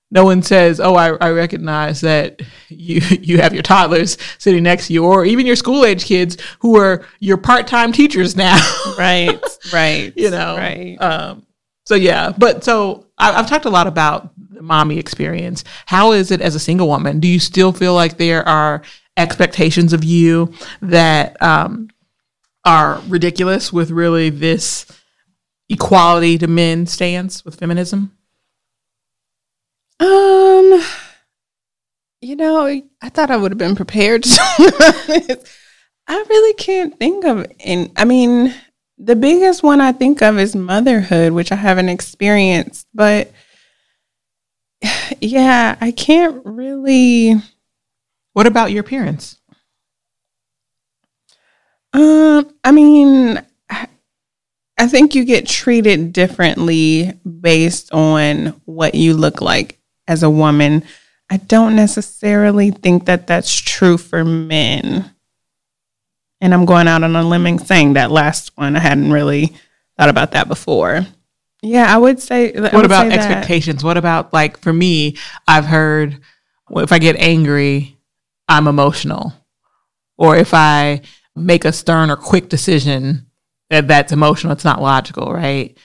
No 0.10 0.24
one 0.24 0.42
says, 0.42 0.80
"Oh, 0.80 0.96
I, 0.96 1.16
I 1.18 1.32
recognize 1.32 2.02
that 2.02 2.42
you 2.70 3.02
you 3.22 3.40
have 3.40 3.54
your 3.54 3.64
toddlers 3.64 4.18
sitting 4.38 4.64
next 4.64 4.88
to 4.88 4.94
you, 4.94 5.04
or 5.04 5.26
even 5.26 5.46
your 5.46 5.56
school 5.56 5.86
age 5.86 6.06
kids 6.06 6.38
who 6.60 6.78
are 6.78 7.06
your 7.20 7.38
part 7.38 7.68
time 7.68 7.92
teachers 7.92 8.36
now." 8.36 8.58
Right. 8.98 9.40
Right. 9.72 10.14
you 10.16 10.32
know, 10.32 10.58
Right. 10.58 10.98
Um, 11.00 11.46
so 11.86 11.96
yeah, 11.96 12.34
but 12.38 12.64
so 12.64 13.06
I, 13.18 13.32
I've 13.34 13.48
talked 13.48 13.66
a 13.66 13.70
lot 13.70 13.88
about 13.88 14.32
the 14.54 14.62
mommy 14.62 14.98
experience. 14.98 15.64
How 15.86 16.12
is 16.14 16.32
it 16.32 16.42
as 16.42 16.56
a 16.56 16.60
single 16.60 16.88
woman? 16.88 17.20
Do 17.20 17.28
you 17.28 17.40
still 17.40 17.72
feel 17.72 17.94
like 17.94 18.18
there 18.18 18.48
are 18.48 18.82
expectations 19.18 19.94
of 19.94 20.04
you 20.04 20.52
that 20.82 21.42
um, 21.42 21.90
are 22.66 23.02
ridiculous 23.08 23.72
with 23.72 23.92
really 23.92 24.30
this 24.30 24.86
equality 25.70 26.38
to 26.40 26.48
men 26.48 26.86
stance 26.86 27.46
with 27.46 27.56
feminism? 27.56 28.12
Um, 30.00 30.82
you 32.28 32.36
know, 32.36 32.66
I 33.02 33.10
thought 33.10 33.32
I 33.32 33.38
would 33.38 33.52
have 33.52 33.58
been 33.58 33.76
prepared. 33.76 34.26
I 34.28 35.38
really 36.30 36.54
can't 36.56 36.98
think 37.00 37.24
of, 37.24 37.46
and 37.64 37.90
I 37.96 38.04
mean, 38.04 38.54
the 38.98 39.16
biggest 39.16 39.64
one 39.64 39.80
I 39.80 39.94
think 39.94 40.22
of 40.22 40.38
is 40.38 40.54
motherhood, 40.56 41.32
which 41.32 41.54
I 41.54 41.56
haven't 41.56 41.88
experienced, 41.88 42.86
but 42.94 43.32
yeah, 45.22 45.78
I 45.80 45.92
can't 45.92 46.42
really. 46.44 47.36
What 48.34 48.46
about 48.46 48.72
your 48.72 48.84
parents? 48.84 49.40
Um, 51.94 52.54
I 52.64 52.72
mean, 52.72 53.42
I- 53.70 53.88
I 54.78 54.88
think 54.88 55.16
you 55.16 55.24
get 55.24 55.48
treated 55.48 56.12
differently 56.12 57.14
based 57.40 57.92
on 57.94 58.60
what 58.66 58.96
you 58.96 59.14
look 59.14 59.42
like 59.42 59.80
as 60.08 60.24
a 60.24 60.30
woman. 60.30 60.84
I 61.30 61.38
don't 61.38 61.76
necessarily 61.76 62.72
think 62.72 63.06
that 63.06 63.28
that's 63.28 63.54
true 63.54 63.98
for 63.98 64.24
men. 64.24 65.12
And 66.40 66.54
I'm 66.54 66.66
going 66.66 66.88
out 66.88 67.04
on 67.04 67.16
a 67.16 67.24
limb 67.24 67.46
and 67.46 67.60
saying 67.66 67.94
that 67.94 68.12
last 68.12 68.52
one. 68.56 68.76
I 68.76 68.80
hadn't 68.80 69.12
really 69.12 69.54
thought 69.98 70.10
about 70.10 70.32
that 70.32 70.48
before. 70.48 71.06
Yeah, 71.62 71.94
I 71.94 71.98
would 71.98 72.20
say. 72.22 72.54
I 72.54 72.60
What 72.62 72.74
would 72.74 72.86
about 72.86 73.04
say 73.04 73.10
that. 73.10 73.20
expectations? 73.20 73.84
What 73.84 73.98
about 73.98 74.32
like 74.32 74.60
for 74.60 74.72
me? 74.72 75.18
I've 75.48 75.66
heard 75.66 76.20
well, 76.70 76.84
if 76.84 76.92
I 76.92 77.00
get 77.00 77.16
angry, 77.18 77.98
I'm 78.48 78.68
emotional, 78.68 79.34
or 80.18 80.36
if 80.38 80.54
I 80.54 81.02
make 81.36 81.66
a 81.66 81.72
stern 81.74 82.10
or 82.12 82.16
quick 82.16 82.50
decision, 82.50 83.26
that 83.70 83.88
that's 83.88 84.12
emotional. 84.12 84.54
It's 84.54 84.64
not 84.66 84.82
logical, 84.82 85.34
right? 85.34 85.78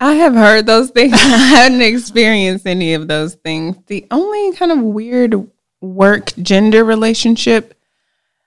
I 0.00 0.14
have 0.14 0.34
heard 0.34 0.64
those 0.64 0.90
things. 0.90 1.12
I 1.14 1.18
hadn't 1.18 1.82
experienced 1.82 2.66
any 2.66 2.94
of 2.94 3.06
those 3.06 3.34
things. 3.34 3.76
The 3.86 4.06
only 4.10 4.56
kind 4.56 4.72
of 4.72 4.80
weird 4.80 5.34
work 5.82 6.32
gender 6.36 6.84
relationship, 6.84 7.74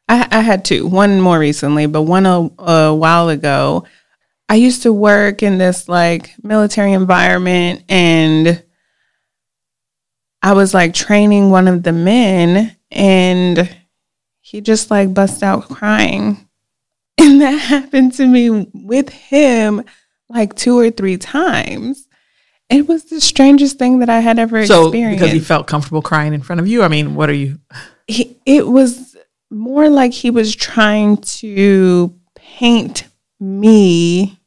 I, 0.10 0.28
I 0.32 0.40
had 0.42 0.66
two. 0.66 0.88
One 0.88 1.22
more 1.22 1.38
recently, 1.38 1.86
but 1.86 2.02
one 2.02 2.26
a, 2.26 2.50
a 2.58 2.96
while 2.96 3.30
ago. 3.30 3.86
I 4.50 4.56
used 4.56 4.84
to 4.84 4.92
work 4.92 5.44
in 5.44 5.60
this 5.60 5.88
like 5.88 6.34
military 6.44 6.94
environment, 6.94 7.84
and 7.88 8.64
I 10.42 10.54
was 10.54 10.74
like 10.74 10.94
training 10.94 11.52
one 11.52 11.68
of 11.68 11.84
the 11.84 11.94
men, 11.94 12.76
and 12.92 13.76
he 14.42 14.60
just 14.60 14.90
like 14.90 15.14
bust 15.14 15.44
out 15.44 15.70
crying. 15.70 16.38
And 17.20 17.40
that 17.42 17.52
happened 17.52 18.16
to 18.16 18.28
me 18.28 18.50
with 18.74 19.10
him 19.10 19.84
like 20.34 20.56
two 20.56 20.78
or 20.78 20.90
three 20.92 21.18
times. 21.18 22.08
It 22.70 22.88
was 22.88 23.06
the 23.06 23.22
strangest 23.22 23.78
thing 23.78 24.00
that 24.00 24.10
I 24.10 24.20
had 24.22 24.40
ever 24.40 24.66
So 24.66 24.86
experienced. 24.88 25.20
because 25.20 25.34
he 25.34 25.40
felt 25.40 25.68
comfortable 25.68 26.02
crying 26.02 26.34
in 26.34 26.42
front 26.42 26.60
of 26.60 26.68
you, 26.68 26.82
I 26.82 26.88
mean, 26.88 27.14
what 27.16 27.30
are 27.30 27.34
you? 27.34 27.60
he, 28.08 28.38
it 28.46 28.68
was 28.68 29.16
more 29.52 29.90
like 29.90 30.12
he 30.12 30.30
was 30.32 30.56
trying 30.56 31.18
to 31.18 32.14
paint 32.36 33.06
me 33.40 34.40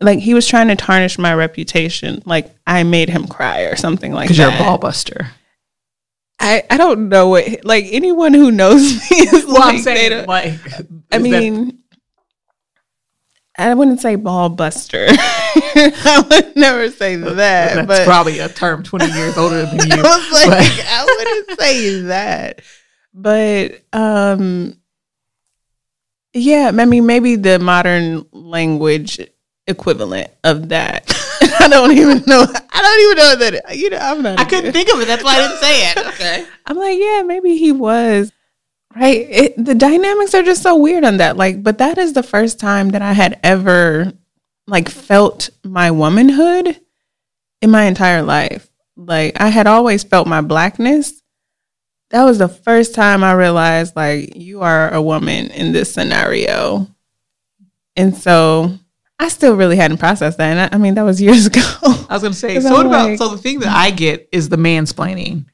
like 0.00 0.18
he 0.18 0.34
was 0.34 0.46
trying 0.46 0.68
to 0.68 0.76
tarnish 0.76 1.18
my 1.18 1.32
reputation 1.34 2.22
like 2.26 2.50
i 2.66 2.82
made 2.82 3.08
him 3.08 3.26
cry 3.26 3.60
or 3.62 3.76
something 3.76 4.12
like 4.12 4.28
that. 4.28 4.34
Because 4.34 4.38
you're 4.38 4.54
a 4.54 4.64
ball 4.64 4.78
buster. 4.78 5.30
I, 6.38 6.62
I 6.70 6.78
don't 6.78 7.08
know 7.10 7.28
what 7.28 7.64
like 7.64 7.84
anyone 7.90 8.32
who 8.32 8.50
knows 8.50 8.80
me 9.10 9.16
is 9.18 9.44
Well, 9.46 9.54
like, 9.56 9.74
I'm 9.74 9.78
saying, 9.80 10.26
like, 10.26 10.54
i 11.12 11.18
mean 11.18 11.79
i 13.60 13.74
wouldn't 13.74 14.00
say 14.00 14.16
ball 14.16 14.48
buster 14.48 15.06
i 15.10 16.24
would 16.30 16.56
never 16.56 16.90
say 16.90 17.16
that 17.16 17.34
that's 17.36 17.86
but 17.86 18.04
probably 18.04 18.38
a 18.38 18.48
term 18.48 18.82
20 18.82 19.06
years 19.12 19.36
older 19.36 19.66
than 19.66 19.74
you. 19.88 19.96
I 19.96 20.02
was 20.02 20.32
like, 20.32 20.48
but- 20.48 20.86
I 20.88 21.04
wouldn't 21.04 21.60
say 21.60 22.00
that. 22.02 22.62
But 23.12 23.82
um 23.92 24.76
Yeah, 26.32 26.70
I 26.76 26.84
mean, 26.84 27.06
maybe 27.06 27.36
the 27.36 27.58
modern 27.58 28.24
language 28.32 29.18
equivalent 29.66 30.30
of 30.44 30.68
that. 30.70 31.12
I 31.60 31.68
don't 31.68 31.92
even 31.92 32.22
know. 32.26 32.42
I 32.72 32.82
don't 32.82 33.00
even 33.02 33.16
know 33.16 33.36
that. 33.60 33.76
You 33.76 33.90
know, 33.90 33.98
I'm 33.98 34.22
not. 34.22 34.38
I 34.38 34.44
couldn't 34.44 34.72
think 34.72 34.92
of 34.92 35.00
it. 35.00 35.06
That's 35.06 35.24
why 35.24 35.34
I 35.34 35.38
didn't 35.48 35.58
say 35.58 35.90
it. 35.90 35.96
Okay. 36.14 36.46
I'm 36.66 36.76
like, 36.76 36.98
yeah, 36.98 37.22
maybe 37.22 37.56
he 37.56 37.72
was. 37.72 38.30
Right. 38.94 39.26
It, 39.30 39.64
the 39.64 39.74
dynamics 39.74 40.34
are 40.34 40.42
just 40.42 40.62
so 40.62 40.76
weird 40.76 41.04
on 41.04 41.18
that. 41.18 41.36
Like, 41.36 41.62
but 41.62 41.78
that 41.78 41.96
is 41.96 42.12
the 42.12 42.22
first 42.24 42.58
time 42.58 42.90
that 42.90 43.02
I 43.02 43.12
had 43.12 43.38
ever 43.44 44.12
like 44.66 44.88
felt 44.88 45.50
my 45.64 45.90
womanhood 45.92 46.78
in 47.62 47.70
my 47.70 47.84
entire 47.84 48.22
life. 48.22 48.68
Like, 48.96 49.40
I 49.40 49.48
had 49.48 49.66
always 49.66 50.02
felt 50.02 50.26
my 50.26 50.40
blackness. 50.40 51.22
That 52.10 52.24
was 52.24 52.38
the 52.38 52.48
first 52.48 52.94
time 52.94 53.22
I 53.22 53.32
realized 53.32 53.94
like 53.94 54.34
you 54.36 54.62
are 54.62 54.92
a 54.92 55.00
woman 55.00 55.50
in 55.52 55.70
this 55.72 55.92
scenario. 55.94 56.88
And 57.96 58.16
so 58.16 58.72
I 59.20 59.28
still 59.28 59.54
really 59.54 59.76
hadn't 59.76 59.98
processed 59.98 60.38
that. 60.38 60.50
And 60.50 60.60
I, 60.60 60.76
I 60.76 60.78
mean, 60.78 60.94
that 60.94 61.02
was 61.02 61.22
years 61.22 61.46
ago. 61.46 61.60
I 61.82 62.06
was 62.14 62.22
going 62.22 62.32
to 62.32 62.38
say, 62.38 62.58
so 62.58 62.74
I'm 62.74 62.86
about, 62.88 63.10
like- 63.10 63.18
so 63.18 63.28
the 63.28 63.38
thing 63.38 63.60
that 63.60 63.68
I 63.74 63.92
get 63.92 64.28
is 64.32 64.48
the 64.48 64.56
mansplaining. 64.56 65.46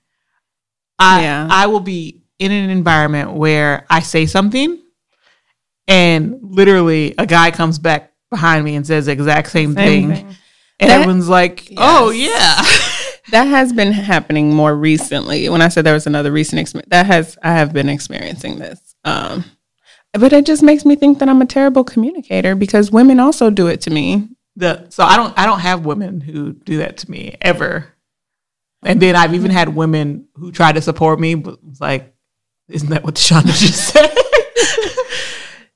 I, 0.98 1.22
Yeah. 1.22 1.48
I 1.50 1.66
will 1.66 1.80
be 1.80 2.22
in 2.38 2.52
an 2.52 2.70
environment 2.70 3.32
where 3.32 3.86
I 3.90 4.00
say 4.00 4.26
something 4.26 4.78
and 5.88 6.38
literally 6.42 7.14
a 7.18 7.26
guy 7.26 7.50
comes 7.50 7.78
back 7.78 8.12
behind 8.30 8.64
me 8.64 8.74
and 8.76 8.86
says 8.86 9.06
the 9.06 9.12
exact 9.12 9.50
same, 9.50 9.74
Same 9.74 10.08
thing. 10.10 10.14
thing. 10.26 10.36
And 10.80 10.90
That- 10.90 11.00
everyone's 11.00 11.28
like, 11.28 11.68
oh, 11.76 12.10
yeah. 12.10 12.62
That 13.32 13.48
has 13.48 13.72
been 13.72 13.90
happening 13.90 14.54
more 14.54 14.72
recently. 14.76 15.48
When 15.48 15.60
I 15.60 15.66
said 15.66 15.84
there 15.84 15.94
was 15.94 16.06
another 16.06 16.30
recent 16.30 16.60
experience, 16.60 16.88
that 16.92 17.06
has 17.06 17.36
I 17.42 17.54
have 17.54 17.72
been 17.72 17.88
experiencing 17.88 18.60
this. 18.60 18.78
Um, 19.04 19.42
but 20.12 20.32
it 20.32 20.46
just 20.46 20.62
makes 20.62 20.84
me 20.84 20.94
think 20.94 21.18
that 21.18 21.28
I'm 21.28 21.42
a 21.42 21.46
terrible 21.46 21.82
communicator 21.82 22.54
because 22.54 22.92
women 22.92 23.18
also 23.18 23.50
do 23.50 23.66
it 23.66 23.80
to 23.80 23.90
me. 23.90 24.28
the 24.54 24.86
so 24.90 25.02
I 25.02 25.16
don't 25.16 25.36
I 25.36 25.44
don't 25.44 25.58
have 25.58 25.84
women 25.84 26.20
who 26.20 26.52
do 26.52 26.76
that 26.76 26.98
to 26.98 27.10
me 27.10 27.34
ever. 27.40 27.92
And 28.84 29.02
then 29.02 29.16
I've 29.16 29.34
even 29.34 29.50
had 29.50 29.74
women 29.74 30.28
who 30.36 30.52
try 30.52 30.70
to 30.70 30.80
support 30.80 31.18
me, 31.18 31.34
but 31.34 31.58
it's 31.68 31.80
like, 31.80 32.14
isn't 32.68 32.88
that 32.90 33.04
what 33.04 33.14
Shonda 33.14 33.46
just 33.46 33.88
said? 33.92 34.10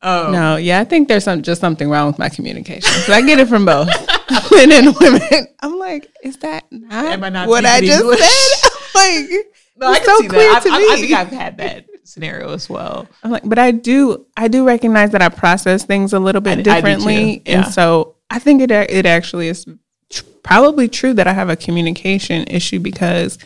oh, 0.02 0.30
No, 0.32 0.56
yeah, 0.56 0.80
I 0.80 0.84
think 0.84 1.08
there's 1.08 1.24
some 1.24 1.42
just 1.42 1.60
something 1.60 1.88
wrong 1.88 2.06
with 2.08 2.18
my 2.18 2.28
communication. 2.28 2.90
So 3.02 3.12
I 3.12 3.22
get 3.22 3.38
it 3.38 3.48
from 3.48 3.64
both 3.64 3.88
men 4.52 4.72
and 4.72 4.96
women. 4.98 5.46
I'm 5.60 5.78
like, 5.78 6.10
is 6.22 6.36
that 6.38 6.64
not, 6.70 7.06
Am 7.06 7.24
I 7.24 7.28
not 7.28 7.48
what 7.48 7.64
I 7.64 7.80
just 7.80 8.00
English? 8.00 8.18
said? 8.20 8.70
I'm 8.96 9.30
like, 9.30 9.46
no, 9.76 9.86
I 9.88 9.96
can 9.98 10.04
so 10.06 10.18
see 10.18 10.28
clear 10.28 10.52
that. 10.52 10.62
to 10.64 10.68
I, 10.70 10.72
I, 10.74 10.88
I 10.92 10.96
think 11.00 11.12
I've 11.12 11.28
had 11.28 11.58
that 11.58 11.86
scenario 12.04 12.52
as 12.52 12.68
well. 12.68 13.06
I'm 13.22 13.30
like, 13.30 13.42
but 13.48 13.58
I 13.58 13.70
do, 13.70 14.26
I 14.36 14.48
do 14.48 14.64
recognize 14.66 15.10
that 15.12 15.22
I 15.22 15.28
process 15.28 15.84
things 15.84 16.12
a 16.12 16.18
little 16.18 16.40
bit 16.40 16.58
I- 16.58 16.60
I 16.60 16.80
differently, 16.80 17.42
yeah. 17.46 17.64
and 17.64 17.72
so 17.72 18.16
I 18.30 18.38
think 18.38 18.60
it 18.62 18.70
it 18.70 19.06
actually 19.06 19.48
is 19.48 19.64
tr- 20.10 20.24
probably 20.42 20.88
true 20.88 21.14
that 21.14 21.26
I 21.26 21.32
have 21.32 21.48
a 21.48 21.56
communication 21.56 22.44
issue 22.48 22.78
because 22.80 23.38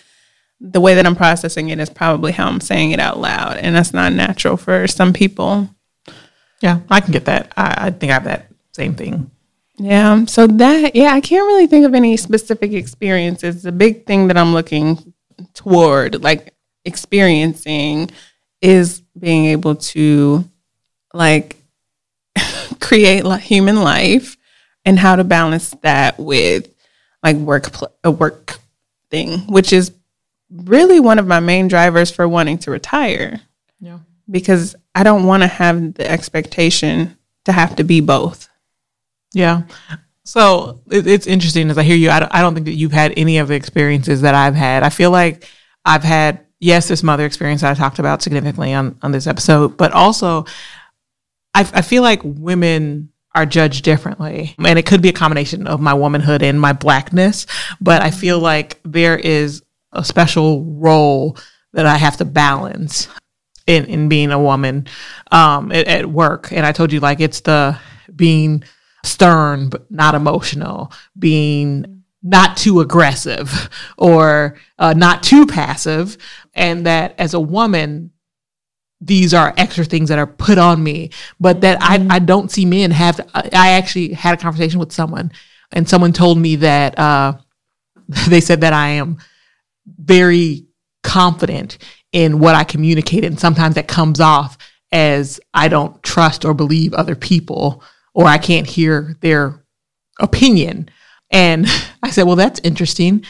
the 0.60 0.80
way 0.80 0.94
that 0.94 1.06
I'm 1.06 1.16
processing 1.16 1.68
it 1.68 1.78
is 1.78 1.90
probably 1.90 2.32
how 2.32 2.48
I'm 2.48 2.60
saying 2.60 2.92
it 2.92 3.00
out 3.00 3.18
loud, 3.18 3.56
and 3.56 3.74
that's 3.74 3.92
not 3.92 4.12
natural 4.12 4.56
for 4.56 4.86
some 4.86 5.12
people. 5.12 5.68
Yeah, 6.60 6.80
I 6.90 7.00
can 7.00 7.12
get 7.12 7.26
that. 7.26 7.52
I, 7.56 7.86
I 7.86 7.90
think 7.90 8.10
I 8.10 8.14
have 8.14 8.24
that 8.24 8.50
same 8.72 8.94
thing. 8.94 9.30
Yeah, 9.76 10.24
so 10.26 10.46
that 10.46 10.94
yeah, 10.94 11.12
I 11.12 11.20
can't 11.20 11.46
really 11.46 11.66
think 11.66 11.84
of 11.84 11.94
any 11.94 12.16
specific 12.16 12.72
experiences. 12.72 13.62
The 13.62 13.72
big 13.72 14.06
thing 14.06 14.28
that 14.28 14.36
I'm 14.36 14.52
looking 14.52 15.14
toward, 15.52 16.22
like 16.22 16.54
experiencing, 16.84 18.10
is 18.60 19.02
being 19.18 19.46
able 19.46 19.74
to 19.74 20.48
like 21.12 21.56
create 22.80 23.26
human 23.40 23.82
life 23.82 24.36
and 24.84 24.98
how 24.98 25.16
to 25.16 25.24
balance 25.24 25.70
that 25.82 26.18
with 26.18 26.68
like 27.22 27.36
work 27.36 27.68
a 28.04 28.10
work 28.10 28.60
thing, 29.10 29.40
which 29.48 29.72
is 29.72 29.90
really 30.54 31.00
one 31.00 31.18
of 31.18 31.26
my 31.26 31.40
main 31.40 31.68
drivers 31.68 32.10
for 32.10 32.28
wanting 32.28 32.58
to 32.58 32.70
retire 32.70 33.40
Yeah. 33.80 33.98
because 34.30 34.76
I 34.94 35.02
don't 35.02 35.24
want 35.24 35.42
to 35.42 35.46
have 35.48 35.94
the 35.94 36.08
expectation 36.10 37.16
to 37.44 37.52
have 37.52 37.76
to 37.76 37.84
be 37.84 38.00
both. 38.00 38.48
Yeah. 39.32 39.62
So 40.24 40.80
it, 40.90 41.06
it's 41.06 41.26
interesting 41.26 41.68
as 41.70 41.76
I 41.78 41.82
hear 41.82 41.96
you. 41.96 42.10
I 42.10 42.20
don't, 42.20 42.34
I 42.34 42.40
don't 42.40 42.54
think 42.54 42.66
that 42.66 42.74
you've 42.74 42.92
had 42.92 43.12
any 43.16 43.38
of 43.38 43.48
the 43.48 43.54
experiences 43.54 44.20
that 44.22 44.34
I've 44.34 44.54
had. 44.54 44.82
I 44.82 44.88
feel 44.90 45.10
like 45.10 45.48
I've 45.84 46.04
had, 46.04 46.46
yes, 46.60 46.88
this 46.88 47.02
mother 47.02 47.26
experience 47.26 47.60
that 47.62 47.70
I 47.72 47.74
talked 47.74 47.98
about 47.98 48.22
significantly 48.22 48.72
on, 48.72 48.96
on 49.02 49.12
this 49.12 49.26
episode, 49.26 49.76
but 49.76 49.92
also 49.92 50.44
I, 51.52 51.60
I 51.60 51.82
feel 51.82 52.02
like 52.02 52.20
women 52.24 53.10
are 53.34 53.44
judged 53.44 53.84
differently. 53.84 54.54
And 54.64 54.78
it 54.78 54.86
could 54.86 55.02
be 55.02 55.08
a 55.08 55.12
combination 55.12 55.66
of 55.66 55.80
my 55.80 55.92
womanhood 55.92 56.42
and 56.42 56.60
my 56.60 56.72
blackness, 56.72 57.46
but 57.80 58.00
I 58.00 58.12
feel 58.12 58.38
like 58.38 58.78
there 58.84 59.16
is 59.18 59.63
a 59.94 60.04
special 60.04 60.64
role 60.64 61.36
that 61.72 61.86
I 61.86 61.96
have 61.96 62.16
to 62.18 62.24
balance 62.24 63.08
in, 63.66 63.84
in 63.86 64.08
being 64.08 64.30
a 64.30 64.38
woman 64.38 64.86
um, 65.32 65.72
at, 65.72 65.86
at 65.86 66.06
work. 66.06 66.52
And 66.52 66.66
I 66.66 66.72
told 66.72 66.92
you, 66.92 67.00
like, 67.00 67.20
it's 67.20 67.40
the 67.40 67.78
being 68.14 68.64
stern 69.04 69.68
but 69.68 69.90
not 69.90 70.14
emotional, 70.14 70.92
being 71.18 72.02
not 72.22 72.56
too 72.56 72.80
aggressive 72.80 73.68
or 73.98 74.56
uh, 74.78 74.94
not 74.94 75.22
too 75.22 75.46
passive. 75.46 76.16
And 76.54 76.86
that 76.86 77.14
as 77.18 77.34
a 77.34 77.40
woman, 77.40 78.10
these 79.00 79.34
are 79.34 79.52
extra 79.56 79.84
things 79.84 80.08
that 80.08 80.18
are 80.18 80.26
put 80.26 80.56
on 80.56 80.82
me, 80.82 81.10
but 81.38 81.60
that 81.60 81.78
I, 81.80 82.06
I 82.08 82.18
don't 82.20 82.50
see 82.50 82.64
men 82.64 82.90
have. 82.90 83.20
I 83.34 83.50
I 83.52 83.70
actually 83.72 84.14
had 84.14 84.34
a 84.34 84.40
conversation 84.40 84.80
with 84.80 84.92
someone, 84.92 85.30
and 85.72 85.86
someone 85.86 86.14
told 86.14 86.38
me 86.38 86.56
that 86.56 86.98
uh, 86.98 87.34
they 88.28 88.40
said 88.40 88.62
that 88.62 88.72
I 88.72 88.88
am 88.90 89.18
very 89.86 90.66
confident 91.02 91.78
in 92.12 92.38
what 92.38 92.54
I 92.54 92.64
communicate, 92.64 93.24
and 93.24 93.38
sometimes 93.38 93.74
that 93.74 93.88
comes 93.88 94.20
off 94.20 94.56
as 94.92 95.40
I 95.52 95.68
don't 95.68 96.00
trust 96.02 96.44
or 96.44 96.54
believe 96.54 96.94
other 96.94 97.16
people, 97.16 97.82
or 98.14 98.26
I 98.26 98.38
can't 98.38 98.66
hear 98.66 99.16
their 99.20 99.64
opinion. 100.20 100.88
And 101.30 101.66
I 102.02 102.10
said, 102.10 102.24
Well, 102.24 102.36
that's 102.36 102.60
interesting. 102.60 103.24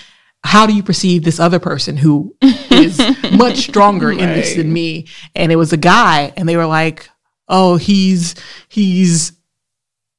How 0.45 0.67
do 0.67 0.75
you 0.75 0.83
perceive 0.83 1.25
this 1.25 1.41
other 1.41 1.59
person 1.59 1.97
who 1.97 2.37
is 2.43 3.01
much 3.33 3.59
stronger 3.59 4.13
in 4.13 4.19
this 4.19 4.57
than 4.57 4.71
me? 4.71 5.07
And 5.35 5.51
it 5.51 5.57
was 5.57 5.73
a 5.73 5.79
guy, 5.79 6.33
and 6.37 6.47
they 6.49 6.57
were 6.57 6.67
like, 6.67 7.09
Oh, 7.49 7.77
he's 7.77 8.35
he's 8.69 9.33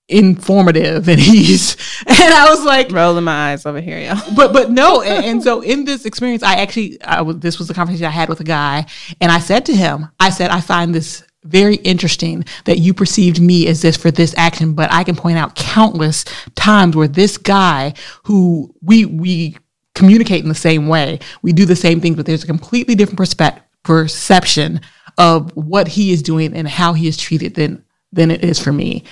informative 0.07 1.09
and 1.09 1.19
he's 1.19 1.75
and 2.05 2.33
I 2.33 2.47
was 2.49 2.63
like 2.63 2.91
Rolling 2.91 3.23
my 3.23 3.51
eyes 3.51 3.65
over 3.65 3.81
here, 3.81 3.99
y'all. 3.99 4.35
but 4.35 4.53
but 4.53 4.69
no 4.69 5.01
and, 5.01 5.25
and 5.29 5.43
so 5.43 5.61
in 5.61 5.83
this 5.85 6.05
experience 6.05 6.43
i 6.43 6.55
actually 6.55 7.01
I 7.01 7.21
was, 7.21 7.39
this 7.39 7.57
was 7.57 7.67
the 7.67 7.73
conversation 7.73 8.05
i 8.05 8.11
had 8.11 8.29
with 8.29 8.39
a 8.39 8.43
guy 8.43 8.85
and 9.19 9.31
i 9.31 9.39
said 9.39 9.65
to 9.65 9.75
him 9.75 10.09
i 10.19 10.29
said 10.29 10.51
i 10.51 10.61
find 10.61 10.93
this 10.93 11.23
very 11.43 11.75
interesting 11.77 12.45
that 12.65 12.79
you 12.79 12.93
perceived 12.93 13.41
me 13.41 13.67
as 13.67 13.81
this 13.81 13.97
for 13.97 14.11
this 14.11 14.35
action 14.37 14.73
but 14.73 14.91
i 14.91 15.03
can 15.03 15.15
point 15.15 15.39
out 15.39 15.55
countless 15.55 16.23
times 16.53 16.95
where 16.95 17.07
this 17.07 17.37
guy 17.37 17.93
who 18.25 18.73
we 18.81 19.05
we 19.05 19.57
communicate 19.95 20.43
in 20.43 20.49
the 20.49 20.55
same 20.55 20.87
way 20.87 21.17
we 21.41 21.51
do 21.51 21.65
the 21.65 21.75
same 21.75 21.99
things 21.99 22.15
but 22.15 22.27
there's 22.27 22.43
a 22.43 22.47
completely 22.47 22.93
different 22.93 23.19
perspe- 23.19 23.59
perception 23.81 24.81
of 25.17 25.55
what 25.55 25.87
he 25.87 26.11
is 26.11 26.21
doing 26.21 26.53
and 26.53 26.67
how 26.67 26.93
he 26.93 27.07
is 27.07 27.17
treated 27.17 27.55
than 27.55 27.83
than 28.11 28.29
it 28.29 28.43
is 28.43 28.59
for 28.59 28.71
me 28.71 29.03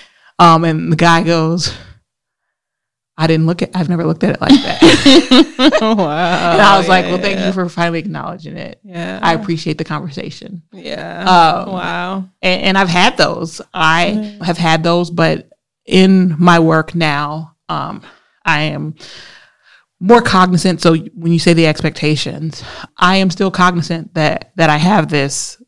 um 0.44 0.64
and 0.64 0.92
the 0.92 0.96
guy 0.96 1.24
goes 1.24 1.74
I 3.16 3.28
didn't 3.28 3.46
look 3.46 3.62
at. 3.62 3.70
I've 3.76 3.90
never 3.90 4.06
looked 4.06 4.24
at 4.24 4.36
it 4.36 4.42
like 4.42 4.62
that. 4.64 4.82
wow. 5.82 6.52
and 6.54 6.62
I 6.62 6.78
was 6.80 6.88
like, 6.88 7.06
"Well, 7.06 7.20
thank 7.20 7.40
you 7.40 7.52
for 7.52 7.70
finally 7.70 8.00
acknowledging 8.00 8.58
it. 8.58 8.80
Yeah. 8.84 9.20
I 9.22 9.36
appreciate 9.36 9.78
the 9.78 9.84
conversation." 9.84 10.64
yeah. 10.72 11.20
Um, 11.20 11.72
wow. 11.74 12.16
And, 12.42 12.62
and 12.64 12.78
I've 12.78 12.90
had 12.90 13.16
those. 13.18 13.62
I 13.74 14.38
have 14.44 14.58
had 14.58 14.84
those, 14.84 15.12
but 15.12 15.48
in 15.86 16.36
my 16.40 16.60
work 16.60 16.96
now, 16.96 17.56
um, 17.70 18.02
I 18.44 18.62
am 18.62 18.96
more 20.00 20.22
cognizant. 20.22 20.82
So 20.82 20.96
when 20.96 21.32
you 21.32 21.40
say 21.40 21.54
the 21.54 21.68
expectations, 21.68 22.64
I 22.98 23.18
am 23.18 23.30
still 23.30 23.52
cognizant 23.52 24.16
that 24.16 24.54
that 24.56 24.72
I 24.72 24.78
have 24.78 25.10
this 25.10 25.62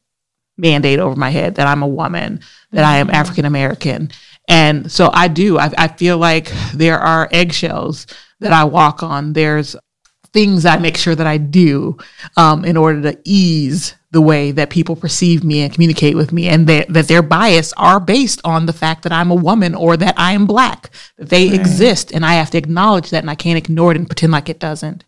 mandate 0.58 1.00
over 1.00 1.16
my 1.16 1.30
head 1.30 1.56
that 1.56 1.68
I'm 1.68 1.84
a 1.84 1.88
woman, 1.88 2.40
that 2.72 2.86
I 2.86 2.98
am 2.98 3.12
African 3.12 3.46
American. 3.46 4.10
And 4.48 4.92
so 4.92 5.10
I 5.14 5.28
do. 5.28 5.58
I, 5.58 5.72
I 5.78 5.88
feel 5.88 6.18
like 6.18 6.52
there 6.74 7.00
are 7.00 7.30
eggshells 7.32 8.08
that 8.40 8.54
I 8.54 8.64
walk 8.64 9.04
on. 9.04 9.34
There's 9.34 9.76
things 10.34 10.66
I 10.66 10.78
make 10.78 10.98
sure 10.98 11.16
that 11.16 11.26
I 11.26 11.38
do 11.38 11.98
um, 12.36 12.66
in 12.66 12.76
order 12.76 13.02
to 13.04 13.20
ease 13.24 13.96
the 14.12 14.22
way 14.22 14.52
that 14.52 14.70
people 14.70 14.96
perceive 14.96 15.44
me 15.44 15.62
and 15.62 15.74
communicate 15.74 16.16
with 16.16 16.32
me, 16.32 16.48
and 16.48 16.68
that, 16.68 16.88
that 16.90 17.08
their 17.08 17.22
bias 17.22 17.74
are 17.74 18.00
based 18.00 18.40
on 18.46 18.66
the 18.66 18.74
fact 18.74 19.04
that 19.04 19.12
I'm 19.12 19.32
a 19.32 19.36
woman 19.36 19.76
or 19.76 19.98
that 19.98 20.14
I 20.18 20.34
am 20.34 20.46
black. 20.46 20.90
That 21.18 21.30
they 21.30 21.54
exist, 21.54 22.12
and 22.12 22.26
I 22.26 22.36
have 22.36 22.52
to 22.52 22.58
acknowledge 22.58 23.10
that, 23.10 23.24
and 23.24 23.30
I 23.30 23.36
can't 23.36 23.58
ignore 23.58 23.92
it 23.92 23.98
and 23.98 24.08
pretend 24.08 24.32
like 24.32 24.50
it 24.50 24.60
doesn't. 24.60 25.04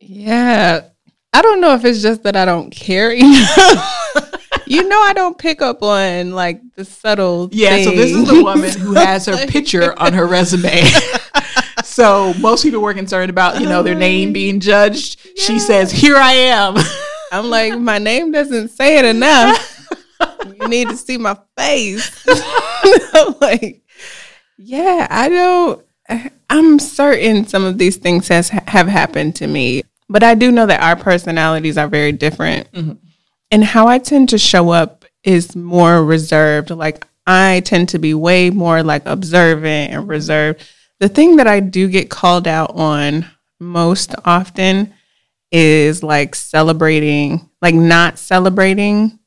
Yeah. 0.00 0.82
I 1.32 1.42
don't 1.42 1.60
know 1.60 1.74
if 1.74 1.84
it's 1.84 2.02
just 2.02 2.22
that 2.22 2.36
I 2.36 2.44
don't 2.44 2.70
care 2.70 3.10
enough. 3.12 4.27
You 4.68 4.88
know 4.88 5.00
I 5.02 5.12
don't 5.12 5.36
pick 5.36 5.62
up 5.62 5.82
on 5.82 6.32
like 6.32 6.60
the 6.74 6.84
subtle. 6.84 7.48
Yeah, 7.52 7.82
so 7.82 7.90
this 7.90 8.12
is 8.12 8.26
the 8.26 8.42
woman 8.42 8.72
who 8.72 8.94
has 8.94 9.26
her 9.26 9.46
picture 9.48 9.98
on 9.98 10.12
her 10.12 10.26
resume. 10.26 10.84
so 11.84 12.34
most 12.40 12.62
people 12.62 12.80
were 12.80 12.94
concerned 12.94 13.30
about, 13.30 13.60
you 13.60 13.68
know, 13.68 13.82
their 13.82 13.94
name 13.94 14.32
being 14.32 14.60
judged. 14.60 15.20
Yeah. 15.24 15.44
She 15.44 15.58
says, 15.58 15.90
Here 15.90 16.16
I 16.16 16.32
am. 16.32 16.76
I'm 17.32 17.50
like, 17.50 17.78
my 17.78 17.98
name 17.98 18.32
doesn't 18.32 18.68
say 18.68 18.98
it 18.98 19.04
enough. 19.04 19.90
you 20.60 20.68
need 20.68 20.88
to 20.88 20.96
see 20.96 21.18
my 21.18 21.36
face. 21.56 22.26
like, 23.40 23.82
yeah, 24.56 25.06
I 25.10 25.28
don't 25.28 25.84
I'm 26.50 26.78
certain 26.78 27.46
some 27.46 27.64
of 27.64 27.78
these 27.78 27.96
things 27.96 28.28
has 28.28 28.48
have 28.48 28.88
happened 28.88 29.36
to 29.36 29.46
me, 29.46 29.82
but 30.08 30.22
I 30.22 30.34
do 30.34 30.50
know 30.50 30.66
that 30.66 30.82
our 30.82 30.96
personalities 30.96 31.76
are 31.76 31.88
very 31.88 32.12
different. 32.12 32.70
Mm-hmm. 32.72 32.92
And 33.50 33.64
how 33.64 33.86
I 33.86 33.98
tend 33.98 34.28
to 34.30 34.38
show 34.38 34.70
up 34.70 35.04
is 35.24 35.56
more 35.56 36.04
reserved. 36.04 36.70
Like 36.70 37.06
I 37.26 37.62
tend 37.64 37.90
to 37.90 37.98
be 37.98 38.14
way 38.14 38.50
more 38.50 38.82
like 38.82 39.06
observant 39.06 39.92
and 39.92 40.08
reserved. 40.08 40.66
The 41.00 41.08
thing 41.08 41.36
that 41.36 41.46
I 41.46 41.60
do 41.60 41.88
get 41.88 42.10
called 42.10 42.48
out 42.48 42.74
on 42.74 43.26
most 43.60 44.14
often 44.24 44.94
is 45.50 46.02
like 46.02 46.34
celebrating, 46.34 47.48
like 47.62 47.74
not 47.74 48.18
celebrating 48.18 49.18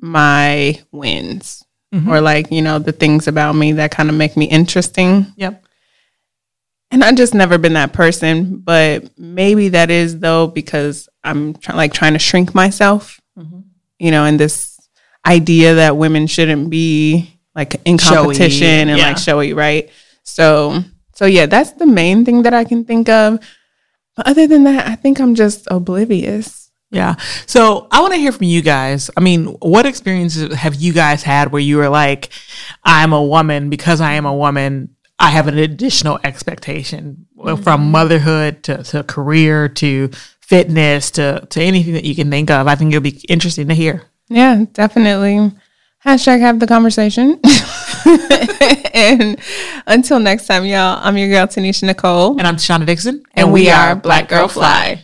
my 0.00 0.80
wins 0.92 1.64
mm-hmm. 1.94 2.08
or 2.08 2.20
like, 2.20 2.50
you 2.50 2.62
know, 2.62 2.78
the 2.78 2.92
things 2.92 3.28
about 3.28 3.54
me 3.54 3.72
that 3.72 3.90
kind 3.90 4.10
of 4.10 4.16
make 4.16 4.36
me 4.36 4.46
interesting. 4.46 5.26
Yep. 5.36 5.64
And 6.90 7.02
I've 7.02 7.16
just 7.16 7.34
never 7.34 7.58
been 7.58 7.72
that 7.72 7.92
person, 7.92 8.58
but 8.58 9.18
maybe 9.18 9.70
that 9.70 9.90
is 9.90 10.18
though 10.18 10.46
because 10.46 11.08
I'm 11.24 11.54
try- 11.54 11.74
like 11.74 11.92
trying 11.92 12.12
to 12.12 12.18
shrink 12.18 12.54
myself, 12.54 13.20
mm-hmm. 13.36 13.60
you 13.98 14.10
know, 14.10 14.24
and 14.24 14.38
this 14.38 14.78
idea 15.26 15.74
that 15.74 15.96
women 15.96 16.26
shouldn't 16.26 16.70
be 16.70 17.38
like 17.54 17.80
in 17.84 17.98
competition 17.98 18.50
showy, 18.50 18.90
and 18.90 18.98
yeah. 18.98 19.08
like 19.08 19.18
showy, 19.18 19.52
right? 19.52 19.90
So, 20.22 20.82
so 21.14 21.26
yeah, 21.26 21.46
that's 21.46 21.72
the 21.72 21.86
main 21.86 22.24
thing 22.24 22.42
that 22.42 22.54
I 22.54 22.64
can 22.64 22.84
think 22.84 23.08
of. 23.08 23.38
But 24.16 24.28
other 24.28 24.46
than 24.46 24.64
that, 24.64 24.86
I 24.86 24.94
think 24.94 25.20
I'm 25.20 25.34
just 25.34 25.66
oblivious. 25.70 26.70
Yeah. 26.90 27.16
So 27.46 27.88
I 27.90 28.00
want 28.00 28.12
to 28.14 28.20
hear 28.20 28.30
from 28.30 28.46
you 28.46 28.62
guys. 28.62 29.10
I 29.16 29.20
mean, 29.20 29.46
what 29.46 29.84
experiences 29.84 30.54
have 30.54 30.76
you 30.76 30.92
guys 30.92 31.24
had 31.24 31.50
where 31.50 31.62
you 31.62 31.78
were 31.78 31.88
like, 31.88 32.28
I'm 32.84 33.12
a 33.12 33.22
woman 33.22 33.68
because 33.68 34.00
I 34.00 34.12
am 34.12 34.26
a 34.26 34.34
woman 34.34 34.94
I 35.18 35.30
have 35.30 35.46
an 35.46 35.58
additional 35.58 36.18
expectation 36.24 37.26
mm-hmm. 37.36 37.62
from 37.62 37.90
motherhood 37.90 38.62
to, 38.64 38.82
to 38.84 39.04
career 39.04 39.68
to 39.68 40.10
fitness 40.46 41.10
to, 41.12 41.46
to 41.50 41.60
anything 41.60 41.94
that 41.94 42.04
you 42.04 42.14
can 42.14 42.30
think 42.30 42.50
of. 42.50 42.66
I 42.66 42.74
think 42.74 42.92
it'll 42.92 43.02
be 43.02 43.20
interesting 43.28 43.68
to 43.68 43.74
hear. 43.74 44.02
Yeah, 44.28 44.64
definitely. 44.72 45.52
Hashtag 46.04 46.40
have 46.40 46.60
the 46.60 46.66
conversation. 46.66 47.40
and 48.94 49.38
until 49.86 50.20
next 50.20 50.46
time, 50.46 50.64
y'all, 50.66 51.00
I'm 51.02 51.16
your 51.16 51.28
girl, 51.28 51.46
Tanisha 51.46 51.84
Nicole. 51.84 52.38
And 52.38 52.46
I'm 52.46 52.56
Shauna 52.56 52.84
Dixon. 52.84 53.22
And, 53.34 53.46
and 53.46 53.52
we, 53.52 53.62
we, 53.62 53.70
are 53.70 53.94
Black 53.94 54.28
Girl 54.28 54.48
Fly. 54.48 55.03